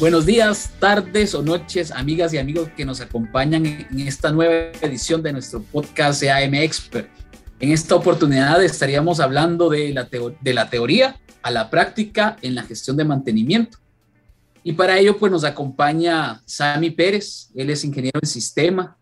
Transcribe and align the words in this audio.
Buenos 0.00 0.26
días, 0.26 0.72
tardes 0.80 1.36
o 1.36 1.42
noches, 1.42 1.92
amigas 1.92 2.34
y 2.34 2.38
amigos 2.38 2.68
que 2.76 2.84
nos 2.84 3.00
acompañan 3.00 3.64
en 3.64 4.00
esta 4.00 4.32
nueva 4.32 4.72
edición 4.80 5.22
de 5.22 5.32
nuestro 5.32 5.62
podcast 5.62 6.20
de 6.20 6.32
AM 6.32 6.54
Expert. 6.54 7.08
En 7.60 7.70
esta 7.70 7.94
oportunidad 7.94 8.62
estaríamos 8.62 9.20
hablando 9.20 9.70
de 9.70 9.94
la, 9.94 10.08
de 10.40 10.52
la 10.52 10.68
teoría 10.68 11.20
a 11.42 11.50
la 11.52 11.70
práctica 11.70 12.36
en 12.42 12.56
la 12.56 12.64
gestión 12.64 12.96
de 12.96 13.04
mantenimiento. 13.04 13.78
Y 14.64 14.72
para 14.72 14.98
ello, 14.98 15.16
pues 15.16 15.30
nos 15.30 15.44
acompaña 15.44 16.42
Sami 16.44 16.90
Pérez. 16.90 17.50
Él 17.54 17.70
es 17.70 17.84
ingeniero 17.84 18.18
en 18.20 18.28
sistema, 18.28 18.96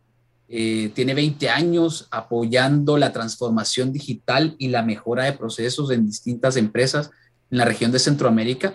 eh, 0.46 0.90
tiene 0.94 1.14
20 1.14 1.48
años 1.48 2.06
apoyando 2.10 2.98
la 2.98 3.14
transformación 3.14 3.94
digital 3.94 4.56
y 4.58 4.68
la 4.68 4.82
mejora 4.82 5.24
de 5.24 5.32
procesos 5.32 5.90
en 5.90 6.06
distintas 6.06 6.58
empresas 6.58 7.10
en 7.50 7.56
la 7.56 7.64
región 7.64 7.92
de 7.92 7.98
Centroamérica. 7.98 8.74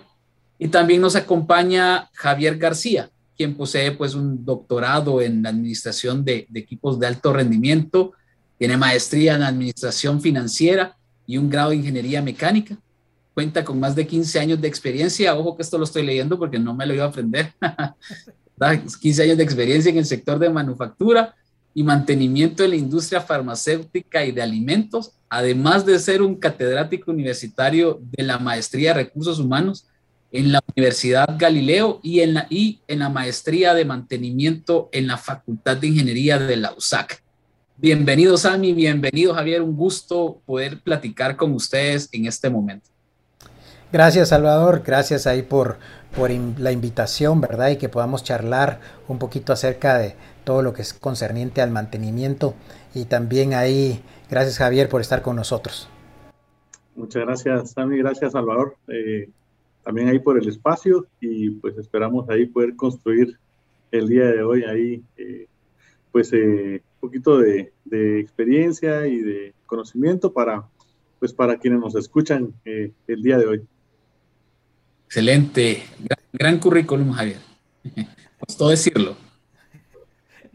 Y 0.60 0.70
también 0.70 1.02
nos 1.02 1.16
acompaña 1.16 2.10
Javier 2.14 2.58
García, 2.58 3.10
quien 3.36 3.56
posee 3.56 3.92
pues 3.92 4.16
un 4.16 4.44
doctorado 4.44 5.22
en 5.22 5.44
la 5.44 5.50
administración 5.50 6.26
de, 6.26 6.48
equipos 6.56 7.00
de 7.00 7.08
alto 7.08 7.32
rendimiento, 7.32 8.14
tiene 8.58 8.76
maestría 8.76 9.36
en 9.36 9.44
administración 9.44 10.20
financiera 10.20 10.98
y 11.28 11.38
un 11.38 11.50
grado 11.50 11.70
de 11.70 11.76
ingeniería 11.76 12.22
mecánica. 12.22 12.78
Cuenta 13.36 13.64
con 13.64 13.80
más 13.80 13.96
de 13.96 14.08
15 14.08 14.40
años 14.40 14.60
de 14.60 14.68
experiencia. 14.68 15.36
Ojo 15.36 15.56
que 15.56 15.62
esto 15.62 15.78
lo 15.78 15.84
estoy 15.84 16.04
leyendo 16.04 16.40
porque 16.40 16.58
no 16.58 16.74
me 16.74 16.88
lo 16.88 16.96
iba 16.96 17.05
a 17.05 17.10
aprender. 17.10 17.54
15 19.00 19.24
años 19.24 19.38
de 19.38 19.44
experiencia 19.44 19.92
en 19.92 19.98
el 19.98 20.05
sector 20.05 20.40
de 20.40 20.50
manufactura 20.50 21.36
y 21.76 21.84
mantenimiento 21.84 22.64
de 22.64 22.70
la 22.70 22.76
industria 22.76 23.22
farmacéutica 23.22 24.26
y 24.26 24.32
de 24.32 24.42
alimentos, 24.42 25.12
además 25.30 25.86
de 25.86 26.00
ser 26.00 26.24
un 26.24 26.36
catedrático 26.36 27.12
universitario 27.12 28.00
de 28.02 28.24
la 28.24 28.40
maestría 28.40 28.90
de 28.90 29.04
recursos 29.04 29.38
humanos 29.38 29.86
en 30.31 30.52
la 30.52 30.62
Universidad 30.76 31.36
Galileo 31.38 31.99
y 32.04 32.20
en 32.20 32.34
la, 32.34 32.48
y 32.49 32.82
en 32.88 32.99
la 32.99 33.10
maestría 33.10 33.74
de 33.74 33.85
mantenimiento 33.85 34.90
en 34.91 35.07
la 35.07 35.18
Facultad 35.18 35.77
de 35.77 35.88
Ingeniería 35.88 36.38
de 36.38 36.57
la 36.57 36.74
USAC. 36.74 37.24
Bienvenido 37.77 38.37
Sami, 38.37 38.74
bienvenido 38.74 39.34
Javier, 39.34 39.62
un 39.62 39.76
gusto 39.76 40.41
poder 40.46 40.82
platicar 40.82 41.37
con 41.37 41.54
ustedes 41.54 42.10
en 42.12 42.26
este 42.26 42.49
momento. 42.49 42.90
Gracias 43.91 44.29
Salvador, 44.29 44.84
gracias 44.85 45.27
ahí 45.27 45.43
por, 45.43 45.77
por 46.15 46.30
la 46.30 46.71
invitación, 46.71 47.40
¿verdad? 47.40 47.70
Y 47.70 47.77
que 47.77 47.87
podamos 47.87 48.24
charlar 48.24 48.82
un 49.07 49.20
poquito 49.20 49.54
acerca 49.54 49.98
de 49.98 50.15
todo 50.43 50.62
lo 50.62 50.74
que 50.74 50.82
es 50.82 50.93
concerniente 50.93 51.62
al 51.62 51.71
mantenimiento. 51.71 52.54
Y 52.93 53.05
también 53.05 53.54
ahí, 53.54 54.02
gracias 54.30 54.57
Javier 54.57 54.90
por 54.90 54.99
estar 54.99 55.21
con 55.21 55.37
nosotros. 55.37 55.87
Muchas 56.96 57.24
gracias 57.24 57.71
Sami, 57.71 57.98
gracias 57.99 58.34
Salvador. 58.34 58.76
Eh, 58.90 59.30
también 59.88 60.10
ahí 60.10 60.20
por 60.20 60.38
el 60.38 60.46
espacio 60.49 61.07
y 61.21 61.49
pues 61.49 61.77
esperamos 61.77 62.30
ahí 62.30 62.46
poder 62.46 62.76
construir 62.76 63.40
el 63.90 64.09
día 64.09 64.25
de 64.25 64.44
hoy 64.44 64.66
ahí 64.66 65.02
eh, 65.16 65.47
pues 66.12 66.34
eh, 66.34 66.81
un 66.96 67.00
poquito 67.00 67.38
de, 67.38 67.72
experiencia 68.19 69.08
y 69.08 69.22
de 69.22 69.53
conocimiento 69.66 70.34
para 70.34 70.68
pues 71.19 71.31
para 71.31 71.58
quienes 71.58 71.80
nos 71.80 71.96
escuchan 71.96 72.53
eh, 72.66 72.91
el 73.08 73.24
día 73.24 73.38
de 73.38 73.46
hoy. 73.46 73.62
Excelente, 75.06 75.84
gran, 76.34 76.59
currículum 76.59 77.13
Javier, 77.13 77.40
costó 78.46 78.68
decirlo. 78.68 79.16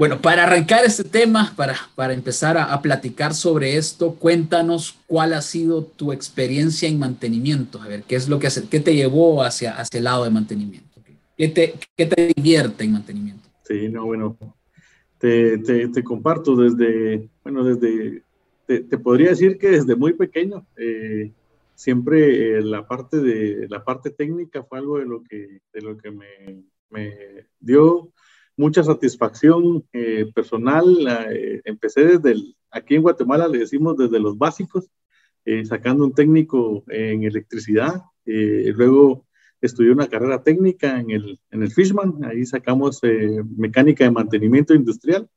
Bueno, 0.02 0.20
para 0.20 0.42
arrancar 0.42 0.84
este 0.84 1.04
tema, 1.04 1.52
para, 1.54 1.76
para 1.94 2.12
empezar 2.12 2.58
a, 2.58 2.82
platicar 2.82 3.34
sobre 3.34 3.76
esto, 3.76 4.16
cuéntanos 4.16 4.98
cuál 5.06 5.32
ha 5.32 5.40
sido 5.42 5.84
tu 5.84 6.10
experiencia 6.10 6.88
en 6.88 6.98
mantenimiento. 6.98 7.80
A 7.80 7.86
ver, 7.86 8.02
¿qué 8.02 8.16
es 8.16 8.28
lo 8.28 8.40
que 8.40 8.48
hace, 8.48 8.68
qué 8.68 8.80
te 8.80 8.96
llevó 8.96 9.44
hacia, 9.44 9.78
hacia 9.78 9.98
el 9.98 10.02
lado 10.02 10.24
de 10.24 10.30
mantenimiento? 10.30 11.00
¿Qué 11.36 11.46
te, 11.46 11.74
qué 11.96 12.06
te 12.06 12.32
divierte 12.34 12.82
en 12.82 12.94
mantenimiento? 12.94 13.48
Sí, 13.62 13.88
no, 13.88 14.06
bueno, 14.06 14.36
te, 15.18 15.58
te, 15.58 15.86
te 15.86 16.02
comparto 16.02 16.56
desde, 16.56 17.28
bueno, 17.44 17.62
desde, 17.62 18.24
te, 18.66 18.80
te, 18.80 18.98
podría 18.98 19.28
decir 19.28 19.56
que 19.56 19.70
desde 19.70 19.94
muy 19.94 20.14
pequeño, 20.14 20.66
eh, 20.78 21.30
siempre 21.76 22.58
eh, 22.58 22.62
la 22.62 22.88
parte 22.88 23.20
de, 23.20 23.68
la 23.68 23.84
parte 23.84 24.10
técnica 24.10 24.64
fue 24.64 24.78
algo 24.78 24.98
de 24.98 25.06
lo 25.06 25.22
que, 25.22 25.60
de 25.72 25.80
lo 25.80 25.96
que 25.96 26.10
me, 26.10 26.64
me 26.90 27.46
dio 27.60 28.11
mucha 28.56 28.82
satisfacción 28.82 29.84
eh, 29.92 30.30
personal. 30.34 30.86
Eh, 31.30 31.62
empecé 31.64 32.04
desde 32.04 32.32
el, 32.32 32.56
aquí 32.70 32.94
en 32.94 33.02
Guatemala 33.02 33.48
le 33.48 33.58
decimos 33.58 33.96
desde 33.96 34.20
los 34.20 34.36
básicos, 34.38 34.90
eh, 35.44 35.64
sacando 35.64 36.04
un 36.04 36.14
técnico 36.14 36.84
en 36.88 37.24
electricidad. 37.24 38.02
luego 38.24 39.26
estudié 39.60 39.92
una 39.92 40.08
carrera 40.08 40.42
técnica 40.42 40.98
en 40.98 41.10
el, 41.10 41.40
en 41.50 41.62
el 41.62 41.70
Fishman, 41.70 42.24
ahí 42.24 42.44
sacamos 42.44 43.00
mecánica 43.56 44.04
de 44.04 44.10
mantenimiento 44.10 44.74
industrial. 44.74 45.28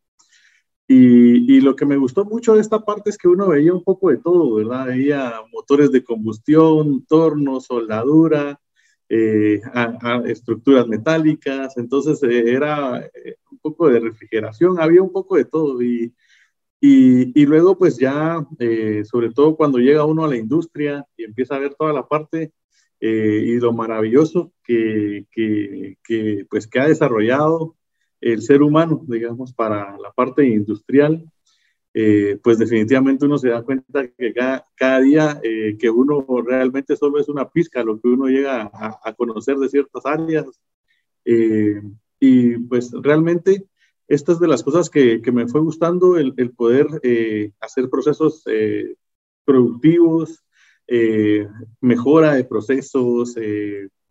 Y, 0.87 1.51
y, 1.51 1.61
lo 1.61 1.75
que 1.75 1.85
me 1.85 1.97
gustó 1.97 2.25
mucho 2.25 2.53
de 2.53 2.61
esta 2.61 2.85
parte 2.85 3.09
es 3.09 3.17
que 3.17 3.27
uno 3.27 3.47
veía 3.47 3.73
un 3.73 3.83
poco 3.83 4.11
de 4.11 4.17
todo, 4.17 4.53
¿verdad? 4.53 4.85
Veía 4.85 5.33
motores 5.51 5.91
de 5.91 6.03
combustión, 6.03 7.03
tornos, 7.07 7.65
soldadura, 7.65 8.59
eh, 9.15 9.61
estructuras 10.25 10.87
metálicas, 10.87 11.77
entonces 11.77 12.21
eh, 12.23 12.51
era 12.51 12.99
eh, 13.13 13.35
un 13.51 13.59
poco 13.59 13.89
de 13.89 13.99
refrigeración, 13.99 14.79
había 14.79 15.01
un 15.01 15.11
poco 15.11 15.35
de 15.37 15.45
todo 15.45 15.81
y, 15.81 16.13
y, 16.81 17.45
luego 17.45 17.77
pues 17.77 17.97
ya, 17.97 18.45
sobre 19.05 19.31
todo 19.31 19.55
cuando 19.55 19.79
llega 19.79 20.05
uno 20.05 20.23
a 20.23 20.27
la 20.27 20.37
industria 20.37 21.05
y 21.17 21.23
empieza 21.23 21.55
a 21.55 21.59
ver 21.59 21.73
toda 21.73 21.93
la 21.93 22.07
parte 22.07 22.51
y 22.99 23.57
lo 23.59 23.73
maravilloso 23.73 24.51
que, 24.63 25.25
que, 25.31 25.97
que, 26.03 26.45
pues 26.49 26.67
que 26.67 26.79
ha 26.79 26.87
desarrollado 26.87 27.75
el 28.21 28.41
ser 28.41 28.61
humano, 28.61 29.03
digamos, 29.07 29.53
para 29.53 29.97
la 29.97 30.11
parte 30.11 30.45
industrial, 30.47 31.25
eh, 31.97 32.37
pues 32.43 32.57
definitivamente 32.57 33.25
uno 33.25 33.37
se 33.37 33.47
da 33.47 33.63
cuenta 33.63 34.05
que 34.05 34.33
cada, 34.33 34.99
día 34.99 35.39
eh, 35.41 35.77
que 35.79 35.89
uno 35.89 36.25
realmente 36.45 36.97
solo 36.97 37.21
es 37.21 37.29
una 37.29 37.49
pizca 37.49 37.85
lo 37.85 38.01
que 38.01 38.09
uno 38.09 38.27
llega 38.27 38.69
a, 38.73 39.13
conocer 39.13 39.55
de 39.55 39.69
ciertas 39.69 40.05
áreas. 40.05 40.45
Eh, 41.23 41.81
y 42.19 42.57
pues 42.57 42.91
realmente 42.91 43.63
estas 44.09 44.41
de 44.41 44.47
las 44.49 44.61
cosas 44.61 44.89
que, 44.89 45.21
que 45.21 45.31
me 45.31 45.47
fue 45.47 45.61
gustando, 45.61 46.17
el, 46.17 46.33
el 46.35 46.51
poder 46.51 46.87
hacer 47.61 47.89
procesos 47.89 48.43
productivos, 49.45 50.43
mejora 51.79 52.33
de 52.33 52.43
procesos, 52.43 53.35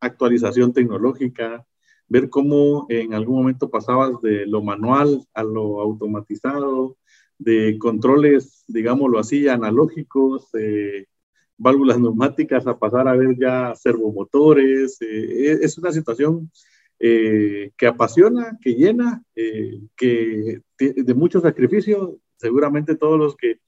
actualización 0.01 0.73
tecnológica, 0.73 1.67
ver 2.09 2.31
cómo 2.31 2.87
en 2.89 3.13
algún 3.13 3.37
momento 3.37 3.69
pasabas 3.69 4.23
de 4.23 4.47
lo 4.47 4.63
manual 4.63 5.27
a 5.35 5.43
lo 5.43 5.81
automatizado, 5.83 6.97
de 7.39 7.79
controles, 7.79 8.65
digámoslo 8.67 9.19
así, 9.19 9.49
analógicos, 9.49 10.49
eh, 10.55 11.07
válvulas 11.57 11.99
neumáticas, 11.99 12.67
a 12.67 12.79
pasar 12.79 13.09
a 13.09 13.15
ver 13.15 13.37
ya 13.39 13.75
servomotores. 13.75 14.99
Eh, 15.01 15.59
es 15.63 15.79
una 15.79 15.93
situación 15.93 16.51
eh, 16.99 17.73
que 17.77 17.87
apasiona, 17.87 18.59
que 18.61 18.75
llena, 18.75 19.23
que 19.97 20.61
de 20.79 21.15
mucho 21.15 21.41
sacrificio. 21.41 22.19
Seguramente 22.37 22.97
todos 22.97 23.19
los 23.19 23.37
que 23.37 23.59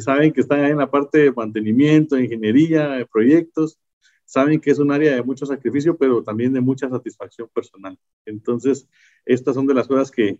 saben 0.00 0.32
que 0.32 0.42
están 0.42 0.60
ahí 0.60 0.72
en 0.72 0.78
la 0.78 0.90
parte 0.90 1.18
de 1.18 1.32
mantenimiento, 1.32 2.18
ingeniería, 2.18 3.06
proyectos, 3.10 3.78
saben 4.30 4.60
que 4.60 4.70
es 4.70 4.78
un 4.78 4.92
área 4.92 5.14
de 5.14 5.22
mucho 5.22 5.44
sacrificio, 5.44 5.96
pero 5.96 6.22
también 6.22 6.52
de 6.52 6.60
mucha 6.60 6.88
satisfacción 6.88 7.48
personal. 7.52 7.98
Entonces, 8.24 8.88
estas 9.24 9.56
son 9.56 9.66
de 9.66 9.74
las 9.74 9.88
cosas 9.88 10.10
que, 10.10 10.38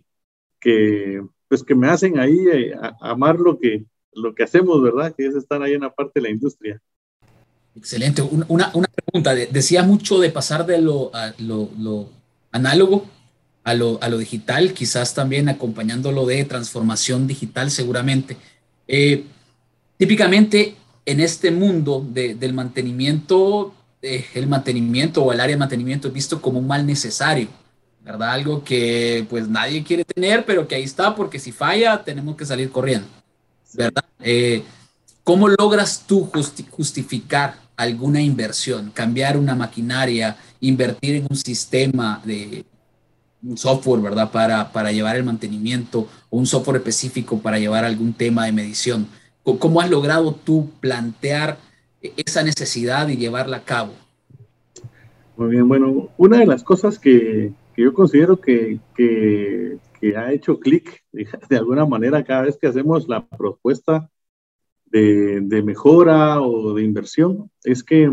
que 0.59 1.21
pues 1.51 1.63
que 1.63 1.75
me 1.75 1.89
hacen 1.89 2.17
ahí 2.17 2.47
eh, 2.53 2.73
amar 3.01 3.37
lo 3.37 3.59
que, 3.59 3.83
lo 4.13 4.33
que 4.33 4.43
hacemos, 4.43 4.81
¿verdad? 4.81 5.13
Que 5.13 5.25
es 5.25 5.35
estar 5.35 5.61
ahí 5.61 5.73
en 5.73 5.81
la 5.81 5.89
parte 5.89 6.13
de 6.15 6.21
la 6.21 6.29
industria. 6.29 6.81
Excelente. 7.75 8.21
Una, 8.21 8.71
una 8.73 8.87
pregunta. 8.87 9.35
Decía 9.35 9.83
mucho 9.83 10.21
de 10.21 10.29
pasar 10.29 10.65
de 10.65 10.79
lo, 10.79 11.11
lo, 11.37 12.07
análogo 12.53 13.05
a 13.65 13.73
lo, 13.73 14.01
a 14.01 14.07
lo, 14.07 14.17
digital, 14.17 14.71
quizás 14.71 15.13
también 15.13 15.49
acompañándolo 15.49 16.25
de 16.25 16.45
transformación 16.45 17.27
digital 17.27 17.69
seguramente. 17.69 18.37
Eh, 18.87 19.25
típicamente 19.97 20.75
en 21.05 21.19
este 21.19 21.51
mundo 21.51 22.07
del 22.13 22.53
mantenimiento, 22.53 23.73
eh, 24.01 24.23
el 24.35 24.47
mantenimiento 24.47 25.21
o 25.21 25.33
el 25.33 25.41
área 25.41 25.57
de 25.57 25.59
mantenimiento 25.59 26.07
es 26.07 26.13
visto 26.13 26.41
como 26.41 26.59
un 26.59 26.67
mal 26.67 26.85
necesario. 26.85 27.49
¿Verdad? 28.03 28.31
Algo 28.31 28.63
que 28.63 29.25
pues 29.29 29.47
nadie 29.47 29.83
quiere 29.83 30.03
tener, 30.03 30.45
pero 30.45 30.67
que 30.67 30.75
ahí 30.75 30.83
está 30.83 31.15
porque 31.15 31.39
si 31.39 31.51
falla 31.51 32.03
tenemos 32.03 32.35
que 32.35 32.45
salir 32.45 32.71
corriendo, 32.71 33.07
¿verdad? 33.73 34.03
Eh, 34.19 34.63
¿Cómo 35.23 35.47
logras 35.47 36.05
tú 36.07 36.29
justificar 36.71 37.55
alguna 37.77 38.21
inversión, 38.21 38.91
cambiar 38.91 39.37
una 39.37 39.55
maquinaria, 39.55 40.35
invertir 40.59 41.15
en 41.15 41.27
un 41.29 41.35
sistema 41.35 42.21
de 42.25 42.65
un 43.43 43.57
software, 43.57 44.01
¿verdad? 44.01 44.31
Para, 44.31 44.71
para 44.71 44.91
llevar 44.91 45.15
el 45.15 45.23
mantenimiento 45.23 46.07
o 46.29 46.37
un 46.37 46.45
software 46.45 46.77
específico 46.77 47.39
para 47.39 47.59
llevar 47.59 47.85
algún 47.85 48.13
tema 48.13 48.45
de 48.45 48.51
medición. 48.51 49.07
¿Cómo 49.43 49.81
has 49.81 49.89
logrado 49.89 50.33
tú 50.33 50.69
plantear 50.79 51.57
esa 52.01 52.43
necesidad 52.43 53.07
y 53.07 53.17
llevarla 53.17 53.57
a 53.57 53.63
cabo? 53.63 53.93
Muy 55.37 55.49
bien, 55.49 55.67
bueno, 55.67 56.09
una 56.17 56.37
de 56.37 56.45
las 56.45 56.63
cosas 56.63 56.99
que, 56.99 57.51
yo 57.81 57.93
considero 57.93 58.39
que, 58.39 58.79
que, 58.95 59.79
ha 60.15 60.33
hecho 60.33 60.59
clic 60.59 61.03
de 61.49 61.57
alguna 61.57 61.85
manera 61.85 62.23
cada 62.23 62.43
vez 62.43 62.57
que 62.57 62.67
hacemos 62.67 63.07
la 63.07 63.27
propuesta 63.27 64.09
de, 64.85 65.61
mejora 65.63 66.41
o 66.41 66.73
de 66.73 66.83
inversión 66.83 67.49
es 67.63 67.83
que 67.83 68.11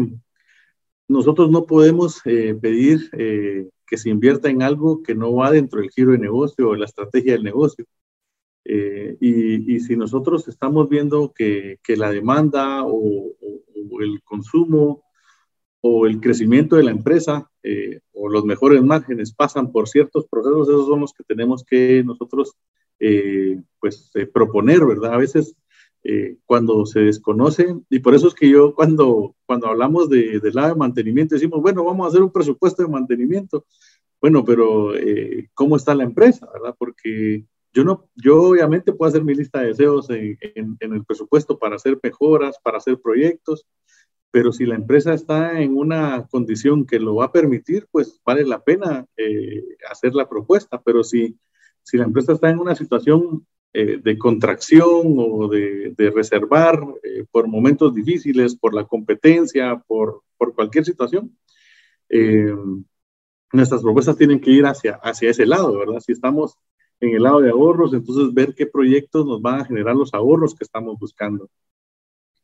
nosotros 1.08 1.50
no 1.50 1.64
podemos 1.64 2.20
eh, 2.26 2.54
pedir 2.60 3.10
eh, 3.12 3.68
que 3.86 3.96
se 3.96 4.10
invierta 4.10 4.50
en 4.50 4.62
algo 4.62 5.02
que 5.02 5.14
no 5.14 5.34
va 5.34 5.50
dentro 5.50 5.80
del 5.80 5.90
giro 5.90 6.12
de 6.12 6.18
negocio 6.18 6.68
o 6.68 6.76
la 6.76 6.84
estrategia 6.84 7.32
del 7.32 7.42
negocio. 7.42 7.86
Eh, 8.70 9.16
y, 9.20 9.80
si 9.80 9.96
nosotros 9.96 10.46
estamos 10.46 10.90
viendo 10.90 11.32
que, 11.32 11.78
la 11.96 12.10
demanda 12.10 12.82
o, 12.84 13.32
el 14.00 14.22
consumo 14.22 15.02
o 15.80 16.06
el 16.06 16.20
crecimiento 16.20 16.76
de 16.76 16.82
la 16.82 16.90
empresa 16.90 17.50
eh, 17.62 18.00
o 18.12 18.28
los 18.28 18.44
mejores 18.44 18.82
márgenes 18.82 19.32
pasan 19.32 19.70
por 19.70 19.88
ciertos 19.88 20.26
procesos, 20.26 20.68
esos 20.68 20.86
son 20.86 21.00
los 21.00 21.12
que 21.12 21.24
tenemos 21.24 21.64
que 21.64 22.02
nosotros 22.04 22.54
eh, 22.98 23.60
pues 23.78 24.10
eh, 24.14 24.26
proponer, 24.26 24.84
¿verdad? 24.84 25.14
A 25.14 25.18
veces 25.18 25.54
cuando 26.46 26.86
se 26.86 27.00
desconoce, 27.00 27.76
y 27.90 27.98
por 27.98 28.14
eso 28.14 28.28
es 28.28 28.34
que 28.34 28.48
yo 28.48 28.74
cuando, 28.74 29.34
cuando 29.44 29.66
hablamos 29.66 30.08
de, 30.08 30.40
del 30.40 30.54
lado 30.54 30.70
de 30.70 30.78
mantenimiento 30.78 31.34
decimos, 31.34 31.60
bueno, 31.60 31.84
vamos 31.84 32.06
a 32.06 32.08
hacer 32.08 32.22
un 32.22 32.32
presupuesto 32.32 32.82
de 32.82 32.88
mantenimiento. 32.88 33.66
Bueno, 34.18 34.42
pero 34.42 34.92
¿cómo 35.52 35.76
está 35.76 35.94
la 35.94 36.04
empresa, 36.04 36.48
verdad? 36.50 36.74
Porque 36.78 37.44
yo, 37.74 37.84
no, 37.84 38.08
yo 38.14 38.42
obviamente 38.42 38.94
puedo 38.94 39.10
hacer 39.10 39.22
mi 39.22 39.34
lista 39.34 39.60
de 39.60 39.66
deseos 39.66 40.08
en, 40.08 40.38
en, 40.54 40.76
en 40.80 40.92
el 40.94 41.04
presupuesto 41.04 41.58
para 41.58 41.76
hacer 41.76 41.98
mejoras, 42.02 42.56
para 42.62 42.78
hacer 42.78 42.98
proyectos, 43.02 43.66
pero 44.30 44.52
si 44.52 44.66
la 44.66 44.74
empresa 44.74 45.14
está 45.14 45.60
en 45.60 45.76
una 45.76 46.26
condición 46.26 46.86
que 46.86 46.98
lo 46.98 47.16
va 47.16 47.26
a 47.26 47.32
permitir, 47.32 47.86
pues 47.90 48.20
vale 48.24 48.44
la 48.44 48.62
pena 48.62 49.06
eh, 49.16 49.62
hacer 49.90 50.14
la 50.14 50.28
propuesta, 50.28 50.80
pero 50.82 51.02
si, 51.02 51.38
si 51.82 51.96
la 51.96 52.04
empresa 52.04 52.32
está 52.32 52.50
en 52.50 52.58
una 52.58 52.74
situación 52.74 53.46
eh, 53.72 54.00
de 54.02 54.18
contracción 54.18 55.14
o 55.18 55.48
de, 55.48 55.94
de 55.96 56.10
reservar 56.10 56.82
eh, 57.02 57.24
por 57.30 57.48
momentos 57.48 57.94
difíciles, 57.94 58.56
por 58.56 58.74
la 58.74 58.84
competencia, 58.84 59.82
por, 59.86 60.22
por 60.36 60.54
cualquier 60.54 60.84
situación, 60.84 61.36
eh, 62.08 62.54
nuestras 63.52 63.82
propuestas 63.82 64.16
tienen 64.16 64.40
que 64.40 64.50
ir 64.50 64.66
hacia, 64.66 64.94
hacia 65.02 65.30
ese 65.30 65.46
lado, 65.46 65.78
¿verdad? 65.78 66.00
Si 66.00 66.12
estamos 66.12 66.56
en 67.00 67.14
el 67.14 67.22
lado 67.22 67.40
de 67.40 67.50
ahorros, 67.50 67.94
entonces 67.94 68.34
ver 68.34 68.54
qué 68.54 68.66
proyectos 68.66 69.26
nos 69.26 69.40
van 69.40 69.60
a 69.60 69.64
generar 69.64 69.94
los 69.96 70.12
ahorros 70.14 70.54
que 70.54 70.64
estamos 70.64 70.98
buscando 70.98 71.48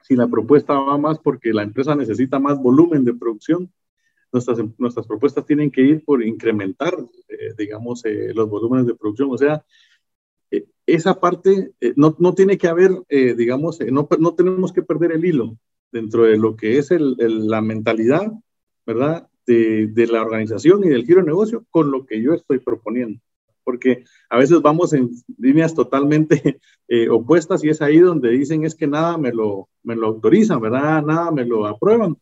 si 0.04 0.16
la 0.16 0.28
propuesta 0.28 0.74
va 0.74 0.98
más 0.98 1.18
porque 1.18 1.54
la 1.54 1.62
empresa 1.62 1.96
necesita 1.96 2.38
más 2.38 2.58
volumen 2.58 3.06
de 3.06 3.14
producción, 3.14 3.72
nuestras, 4.30 4.58
nuestras 4.76 5.06
propuestas 5.06 5.46
tienen 5.46 5.70
que 5.70 5.80
ir 5.80 6.04
por 6.04 6.22
incrementar, 6.22 6.94
eh, 7.26 7.54
digamos, 7.56 8.04
eh, 8.04 8.34
los 8.34 8.50
volúmenes 8.50 8.86
de 8.86 8.94
producción. 8.94 9.30
O 9.32 9.38
sea, 9.38 9.64
eh, 10.50 10.66
esa 10.84 11.18
parte 11.20 11.72
no, 11.96 12.14
no, 12.18 12.34
tiene 12.34 12.58
que 12.58 12.68
haber, 12.68 12.90
digamos, 13.08 13.80
no, 13.80 14.06
no, 14.18 14.34
tenemos 14.34 14.74
que 14.74 14.82
perder 14.82 15.12
el 15.12 15.24
hilo 15.24 15.56
dentro 15.90 16.24
de 16.24 16.36
lo 16.36 16.54
que 16.54 16.76
es 16.76 16.90
la 16.90 17.62
mentalidad, 17.62 18.30
¿verdad? 18.84 19.26
De, 19.46 19.86
de 19.86 20.06
la 20.06 20.20
organización 20.20 20.84
y 20.84 20.90
del 20.90 21.06
giro 21.06 21.20
de 21.20 21.26
negocio 21.28 21.64
con 21.70 21.90
lo 21.90 22.04
que 22.04 22.20
yo 22.20 22.34
estoy 22.34 22.58
proponiendo 22.58 23.20
porque 23.64 24.04
a 24.30 24.38
veces 24.38 24.60
vamos 24.62 24.92
en 24.92 25.10
líneas 25.38 25.74
totalmente 25.74 26.60
eh, 26.88 27.08
opuestas 27.08 27.64
y 27.64 27.70
es 27.70 27.82
ahí 27.82 27.98
donde 27.98 28.30
dicen 28.30 28.64
es 28.64 28.74
que 28.74 28.86
nada 28.86 29.18
me 29.18 29.32
lo, 29.32 29.68
me 29.82 29.96
lo 29.96 30.06
autorizan, 30.06 30.60
¿verdad? 30.60 31.02
Nada 31.02 31.30
me 31.30 31.44
lo 31.44 31.66
aprueban, 31.66 32.16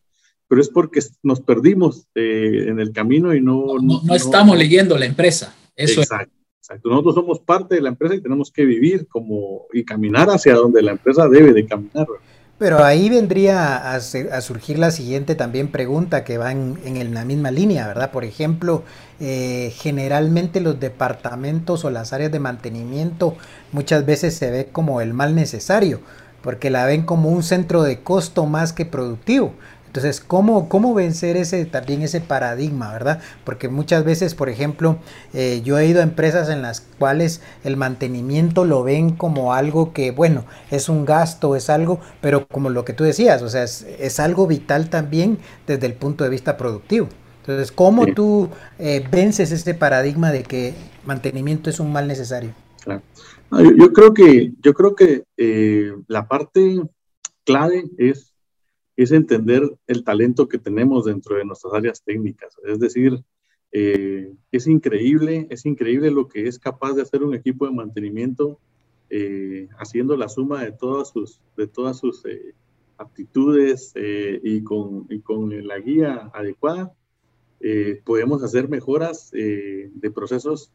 pero 0.49 0.61
es 0.61 0.69
porque 0.69 1.01
nos 1.23 1.41
perdimos 1.41 2.07
eh, 2.15 2.67
en 2.69 2.81
el 2.81 2.93
camino 2.93 3.35
y 3.35 3.41
no... 3.41 3.67
No, 3.67 3.81
no, 3.81 4.01
no 4.03 4.15
estamos 4.15 4.57
leyendo 4.57 4.97
la 4.97 5.07
empresa, 5.07 5.55
eso 5.77 6.01
exacto, 6.01 6.33
es. 6.35 6.43
Exacto, 6.63 6.91
nosotros 6.91 7.17
somos 7.17 7.41
parte 7.41 7.75
de 7.75 7.81
la 7.81 7.89
empresa 7.89 8.15
y 8.15 8.21
tenemos 8.21 8.53
que 8.53 8.65
vivir 8.65 9.09
como 9.09 9.67
y 9.73 9.85
caminar 9.85 10.29
hacia 10.29 10.55
donde 10.55 10.81
la 10.81 10.93
empresa 10.93 11.29
debe 11.29 11.53
de 11.53 11.67
caminar. 11.67 12.07
¿verdad? 12.07 12.32
Pero 12.63 12.85
ahí 12.85 13.09
vendría 13.09 13.93
a, 13.93 14.01
surgir 14.01 14.79
la 14.79 14.93
siguiente 14.93 15.35
también 15.35 15.67
pregunta 15.67 16.23
que 16.23 16.39
va 16.39 16.53
en, 16.53 16.79
en 16.85 17.13
la 17.13 17.25
misma 17.25 17.51
línea, 17.51 17.89
¿verdad? 17.89 18.13
Por 18.13 18.23
ejemplo, 18.23 18.85
eh, 19.19 19.75
generalmente 19.75 20.61
los 20.61 20.79
departamentos 20.79 21.85
o 21.85 21.91
las 21.91 22.13
áreas 22.13 22.31
de 22.31 22.39
mantenimiento 22.39 23.37
muchas 23.73 24.07
veces 24.07 24.37
se 24.37 24.53
ve 24.53 24.69
como 24.71 25.01
el 25.01 25.13
mal 25.13 25.35
necesario, 25.35 26.03
porque 26.41 26.71
la 26.71 26.87
ven 26.87 27.03
como 27.03 27.31
un 27.31 27.43
centro 27.43 27.83
de 27.83 27.99
costo 28.05 28.47
más 28.47 28.73
que 28.73 28.87
productivo. 28.87 29.55
Entonces, 29.93 30.21
¿cómo, 30.21 30.71
cómo 30.71 30.95
vencer 30.95 31.37
ese, 31.37 31.67
también 31.67 32.01
ese 32.01 32.23
paradigma, 32.23 32.91
verdad? 32.95 33.21
Porque 33.45 33.69
muchas 33.69 34.05
veces, 34.05 34.35
por 34.35 34.49
ejemplo, 34.49 34.97
eh, 35.35 35.61
yo 35.63 35.79
he 35.79 35.87
ido 35.87 36.01
a 36.01 36.03
empresas 36.03 36.49
en 36.49 36.63
las 36.63 36.81
cuales 36.81 37.43
el 37.63 37.77
mantenimiento 37.77 38.65
lo 38.65 38.83
ven 38.85 39.11
como 39.15 39.53
algo 39.53 39.93
que, 39.93 40.11
bueno, 40.11 40.47
es 40.71 40.89
un 40.89 41.05
gasto, 41.05 41.57
es 41.57 41.69
algo, 41.69 42.01
pero 42.23 42.47
como 42.49 42.71
lo 42.71 42.87
que 42.87 42.95
tú 42.95 43.05
decías, 43.05 43.43
o 43.43 43.51
sea, 43.51 43.65
es, 43.65 43.83
es 43.83 44.19
algo 44.19 44.47
vital 44.47 44.89
también 44.89 45.37
desde 45.67 45.89
el 45.89 45.93
punto 45.93 46.25
de 46.25 46.31
vista 46.31 46.57
productivo. 46.57 47.11
Entonces, 47.41 47.71
¿cómo 47.71 48.07
sí. 48.07 48.13
tú 48.15 48.49
eh, 48.79 49.07
vences 49.13 49.53
este 49.53 49.75
paradigma 49.75 50.33
de 50.33 50.43
que 50.43 50.73
mantenimiento 51.05 51.69
es 51.69 51.81
un 51.81 51.93
mal 51.93 52.09
necesario? 52.09 52.55
Claro. 52.83 53.03
No, 53.51 53.61
yo, 53.61 53.73
yo, 53.77 53.93
creo 53.93 54.15
que, 54.15 54.53
yo 54.63 54.73
creo 54.73 54.97
que 54.97 55.25
eh, 55.37 55.93
la 56.07 56.27
parte 56.27 56.81
clave 57.45 57.85
es 57.99 58.32
es 58.97 59.13
entender 59.13 59.63
el 59.87 60.05
talento 60.05 60.49
que 60.49 60.59
tenemos 60.59 61.05
dentro 61.07 61.37
de 61.37 61.45
nuestras 61.45 61.73
áreas 61.75 62.03
técnicas. 62.03 62.57
Es 62.65 62.79
decir, 62.79 63.23
eh, 63.73 64.31
es 64.51 64.67
increíble, 64.67 65.47
es 65.51 65.65
increíble 65.65 66.11
lo 66.11 66.29
que 66.29 66.47
es 66.47 66.59
capaz 66.59 66.93
de 66.93 67.03
hacer 67.03 67.23
un 67.23 67.35
equipo 67.35 67.67
de 67.67 67.73
mantenimiento 67.73 68.59
eh, 69.09 69.69
haciendo 69.79 70.17
la 70.17 70.29
suma 70.29 70.63
de 70.63 70.73
todas 70.73 71.09
sus, 71.09 71.41
de 71.57 71.67
todas 71.67 71.99
sus 71.99 72.25
eh, 72.27 72.55
aptitudes 72.99 73.95
y, 73.97 74.63
con, 74.63 75.07
con 75.25 75.67
la 75.67 75.79
guía 75.81 76.31
adecuada. 76.35 76.95
Podemos 78.05 78.43
hacer 78.45 78.69
mejoras 78.69 79.31
de 79.33 80.11
procesos 80.15 80.71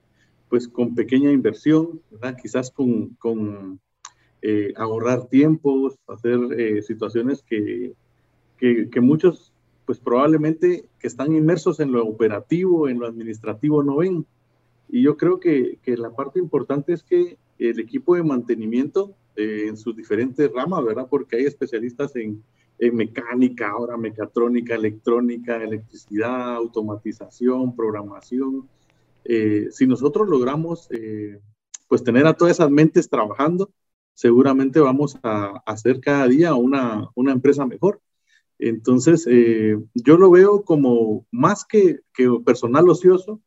pues 0.49 0.67
con 0.67 0.93
pequeña 0.93 1.31
inversión, 1.31 2.01
quizás 2.41 2.71
con, 2.71 3.09
con 3.15 3.79
ahorrar 4.75 5.27
tiempos, 5.27 5.95
hacer 6.07 6.83
situaciones 6.83 7.43
que 7.43 7.93
que, 8.57 9.01
muchos, 9.01 9.53
pues 9.85 9.99
probablemente 9.99 10.85
que 10.99 11.07
están 11.07 11.33
inmersos 11.35 11.79
en 11.79 11.91
lo 11.91 12.05
operativo, 12.05 12.89
en 12.89 12.99
lo 12.99 13.07
administrativo, 13.07 13.83
no 13.83 13.97
ven. 13.97 14.25
Y 14.89 15.03
yo 15.03 15.17
creo 15.17 15.39
que, 15.39 15.79
que 15.83 15.97
la 15.97 16.11
parte 16.11 16.39
importante 16.39 16.93
es 16.93 17.03
que 17.03 17.37
el 17.59 17.79
equipo 17.79 18.15
de 18.15 18.23
mantenimiento 18.23 19.15
eh, 19.35 19.67
en 19.67 19.77
sus 19.77 19.95
diferentes 19.95 20.51
ramas, 20.51 20.83
¿verdad? 20.83 21.07
Porque 21.07 21.37
hay 21.37 21.45
especialistas 21.45 22.15
en, 22.15 22.43
mecánica, 22.93 23.69
ahora 23.69 23.97
mecatrónica, 23.97 24.75
electrónica, 24.75 25.63
electricidad, 25.63 26.55
automatización, 26.55 27.75
programación. 27.75 28.67
Eh, 29.25 29.67
si 29.71 29.85
nosotros 29.87 30.27
logramos, 30.27 30.87
eh, 30.91 31.39
pues 31.87 32.03
tener 32.03 32.25
a 32.27 32.33
todas 32.33 32.53
esas 32.53 32.69
mentes 32.69 33.09
trabajando, 33.09 33.71
seguramente 34.13 34.79
vamos 34.79 35.17
a, 35.21 35.61
a 35.65 35.71
hacer 35.71 35.99
cada 35.99 36.27
día 36.27 36.55
una, 36.55 37.07
una 37.15 37.31
empresa 37.31 37.65
mejor. 37.65 37.99
Entonces, 38.59 39.27
eh, 39.29 39.77
yo 39.93 40.17
lo 40.17 40.31
veo 40.31 40.63
como 40.63 41.25
más 41.31 41.65
que, 41.65 41.99
que, 42.13 42.29
personal 42.45 42.89
ocioso, 42.89 43.41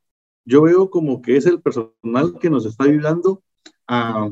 yo 0.44 0.62
veo 0.62 0.90
como 0.90 1.20
que 1.22 1.36
es 1.36 1.46
el 1.46 1.60
personal 1.60 2.38
que 2.40 2.50
nos 2.50 2.66
está 2.66 2.84
ayudando 2.84 3.42
a, 3.86 4.28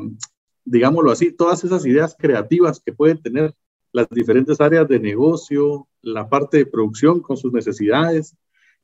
digámoslo 0.64 1.10
así, 1.10 1.32
todas 1.32 1.64
esas 1.64 1.84
ideas 1.86 2.16
creativas 2.18 2.80
que 2.80 2.92
pueden 2.92 3.20
tener 3.20 3.54
las 3.92 4.08
diferentes 4.10 4.60
áreas 4.60 4.86
de 4.88 5.00
negocio, 5.00 5.88
la 6.02 6.28
parte 6.28 6.58
de 6.58 6.66
producción 6.66 7.20
con 7.20 7.36
sus 7.36 7.52
necesidades, 7.52 8.36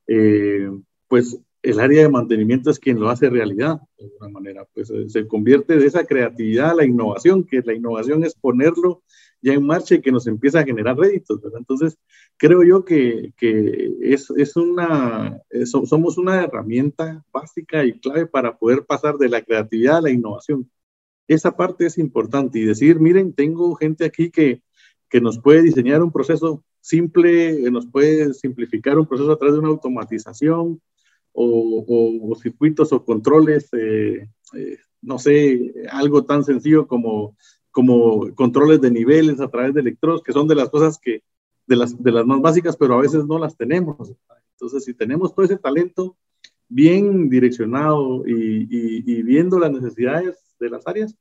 eh, 0.07 0.71
pues 1.09 1.39
el 1.63 1.81
área 1.81 2.03
de 2.03 2.09
mantenimiento 2.09 2.71
es 2.71 2.79
quien 2.79 3.01
lo 3.01 3.09
hace 3.09 3.31
realidad, 3.31 3.81
de 3.99 4.05
alguna 4.05 4.29
manera, 4.29 4.69
pues 4.75 4.93
se 5.09 5.27
convierte 5.27 5.77
de 5.79 5.87
esa 5.87 6.05
creatividad 6.05 6.71
a 6.71 6.75
la 6.75 6.85
innovación, 6.85 7.45
que 7.45 7.63
la 7.63 7.73
innovación 7.73 8.23
es 8.25 8.35
ponerlo 8.35 9.03
ya 9.45 9.53
en 9.53 9.67
marcha 9.67 9.95
y 9.95 10.01
que 10.01 10.11
nos 10.11 10.27
empieza 10.27 10.61
a 10.61 10.65
generar 10.65 10.97
réditos, 10.97 11.39
¿verdad? 11.43 11.59
Entonces, 11.59 11.99
creo 12.39 12.63
yo 12.65 12.83
que, 12.83 13.35
que 13.37 13.93
es, 14.01 14.31
es 14.39 14.57
una, 14.57 15.39
es, 15.51 15.71
somos 15.71 16.17
una 16.17 16.43
herramienta 16.45 17.23
básica 17.31 17.85
y 17.85 18.01
clave 18.01 18.27
para 18.27 18.57
poder 18.57 18.87
pasar 18.87 19.19
de 19.19 19.29
la 19.29 19.43
creatividad 19.43 19.99
a 19.99 20.01
la 20.01 20.11
innovación. 20.11 20.71
Esa 21.29 21.55
parte 21.55 21.85
es 21.85 21.99
importante 21.99 22.59
y 22.59 22.65
decir, 22.65 22.99
miren, 22.99 23.35
tengo 23.35 23.75
gente 23.75 24.07
aquí 24.07 24.31
que, 24.31 24.63
que 25.11 25.21
nos 25.21 25.39
puede 25.39 25.61
diseñar 25.61 26.03
un 26.03 26.11
proceso 26.11 26.65
simple, 26.81 27.71
nos 27.71 27.87
puede 27.87 28.33
simplificar 28.33 28.99
un 28.99 29.07
proceso 29.07 29.31
a 29.31 29.37
través 29.37 29.55
de 29.55 29.61
una 29.61 29.69
automatización 29.69 30.81
o, 31.33 31.85
o, 31.87 32.33
o 32.33 32.35
circuitos 32.37 32.95
o 32.95 33.05
controles, 33.05 33.69
eh, 33.73 34.27
eh, 34.55 34.79
no 35.03 35.19
sé, 35.19 35.75
algo 35.91 36.25
tan 36.25 36.45
sencillo 36.45 36.87
como 36.87 37.37
como 37.75 38.33
controles 38.35 38.81
de 38.81 38.91
niveles 38.91 39.41
a 39.41 39.49
través 39.49 39.75
de 39.75 39.81
electrodos, 39.81 40.23
que 40.23 40.33
son 40.33 40.47
de 40.47 40.55
las 40.55 40.71
cosas 40.71 40.97
que, 40.97 41.23
de 41.67 41.77
las, 41.77 42.01
de 42.01 42.13
las 42.13 42.25
más 42.25 42.41
básicas, 42.41 42.77
pero 42.77 42.95
a 42.95 43.01
veces 43.03 43.27
no 43.27 43.37
las 43.37 43.57
tenemos. 43.57 44.15
Entonces, 44.53 44.85
si 44.85 44.95
tenemos 44.95 45.35
todo 45.35 45.45
ese 45.45 45.59
talento 45.59 46.17
bien 46.69 47.29
direccionado 47.29 48.27
y, 48.27 48.67
y 48.71 49.23
viendo 49.23 49.59
las 49.59 49.73
necesidades 49.73 50.39
de 50.61 50.71
las 50.71 50.87
áreas, 50.87 51.17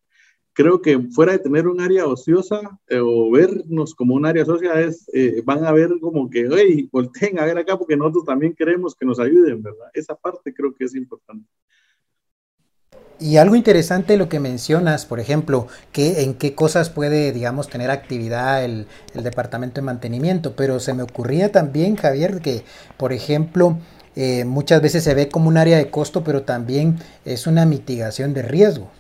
creo 0.54 0.82
que 0.82 1.00
fuera 1.12 1.34
de 1.34 1.40
tener 1.40 1.68
un 1.68 1.82
área 1.82 2.06
ociosa 2.06 2.80
eh, 2.88 3.00
o 3.02 3.32
vernos 3.32 3.96
como 3.96 4.14
un 4.14 4.26
área 4.26 4.46
socia, 4.46 4.80
es, 4.80 5.10
eh, 5.14 5.42
van 5.44 5.66
a 5.66 5.72
ver 5.72 5.90
como 6.00 6.30
que, 6.30 6.48
hey, 6.52 6.88
volteen 6.92 7.40
a 7.40 7.46
ver 7.46 7.58
acá 7.58 7.78
porque 7.78 7.98
nosotros 7.98 8.26
también 8.26 8.54
queremos 8.54 8.96
que 8.96 9.06
nos 9.06 9.20
ayuden, 9.20 9.62
¿verdad? 9.64 9.88
Esa 9.94 10.16
parte 10.16 10.54
creo 10.54 10.74
que 10.74 10.86
es 10.86 10.96
importante. 10.96 11.50
Y 13.24 13.38
algo 13.38 13.56
interesante 13.56 14.18
lo 14.18 14.28
que 14.28 14.42
mencionas, 14.42 15.06
por 15.06 15.22
ejemplo, 15.22 15.68
que 15.94 16.24
en 16.24 16.34
qué 16.34 16.56
cosas 16.56 16.90
puede, 16.90 17.32
digamos, 17.32 17.70
tener 17.70 17.90
actividad 17.90 18.66
el, 18.66 18.86
el 19.14 19.24
departamento 19.24 19.76
de 19.76 19.86
mantenimiento, 19.86 20.58
pero 20.58 20.82
se 20.82 20.94
me 20.94 21.04
ocurría 21.04 21.50
también, 21.50 21.96
Javier, 21.96 22.42
que, 22.42 22.66
por 22.98 23.14
ejemplo, 23.14 23.78
eh, 24.18 24.44
muchas 24.44 24.82
veces 24.82 25.06
se 25.06 25.14
ve 25.14 25.30
como 25.30 25.48
un 25.48 25.56
área 25.56 25.78
de 25.78 25.90
costo, 25.90 26.26
pero 26.26 26.44
también 26.44 27.00
es 27.24 27.48
una 27.48 27.66
mitigación 27.66 28.34
de 28.34 28.42
riesgo. 28.42 28.92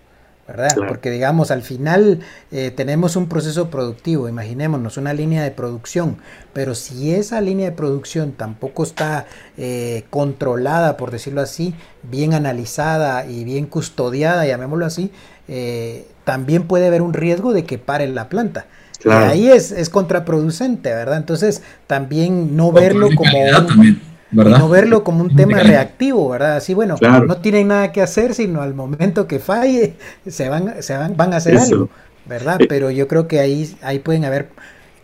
¿Verdad? 0.47 0.75
Porque 0.87 1.09
digamos, 1.09 1.51
al 1.51 1.61
final 1.61 2.19
eh, 2.51 2.71
tenemos 2.71 3.15
un 3.15 3.29
proceso 3.29 3.69
productivo, 3.69 4.27
imaginémonos 4.27 4.97
una 4.97 5.13
línea 5.13 5.41
de 5.43 5.51
producción, 5.51 6.17
pero 6.51 6.75
si 6.75 7.13
esa 7.13 7.39
línea 7.39 7.69
de 7.69 7.75
producción 7.75 8.33
tampoco 8.33 8.83
está 8.83 9.25
eh, 9.57 10.03
controlada, 10.09 10.97
por 10.97 11.11
decirlo 11.11 11.41
así, 11.41 11.73
bien 12.03 12.33
analizada 12.33 13.25
y 13.25 13.43
bien 13.45 13.65
custodiada, 13.67 14.45
llamémoslo 14.45 14.85
así, 14.85 15.11
eh, 15.47 16.07
también 16.25 16.67
puede 16.67 16.87
haber 16.87 17.01
un 17.01 17.13
riesgo 17.13 17.53
de 17.53 17.63
que 17.63 17.77
pare 17.77 18.07
la 18.07 18.27
planta. 18.29 18.65
Y 19.05 19.09
ahí 19.09 19.49
es, 19.49 19.71
es 19.71 19.89
contraproducente, 19.89 20.89
¿verdad? 20.89 21.17
Entonces, 21.17 21.61
también 21.87 22.55
no 22.55 22.71
verlo 22.71 23.09
como... 23.15 23.37
Un, 23.37 24.12
no 24.33 24.69
verlo 24.69 25.03
como 25.03 25.21
un 25.23 25.35
tema 25.35 25.59
reactivo, 25.59 26.29
¿verdad? 26.29 26.57
Así, 26.57 26.73
bueno, 26.73 26.95
no 27.01 27.37
tienen 27.37 27.69
nada 27.69 27.91
que 27.91 28.01
hacer, 28.01 28.33
sino 28.33 28.61
al 28.61 28.73
momento 28.73 29.27
que 29.27 29.39
falle, 29.39 29.95
se 30.27 30.49
van, 30.49 30.81
se 30.81 30.97
van, 30.97 31.15
van 31.15 31.33
a 31.33 31.37
hacer 31.37 31.57
algo, 31.57 31.89
¿verdad? 32.25 32.61
Eh. 32.61 32.65
Pero 32.67 32.91
yo 32.91 33.07
creo 33.07 33.27
que 33.27 33.39
ahí, 33.39 33.75
ahí 33.81 33.99
pueden 33.99 34.25
haber, 34.25 34.49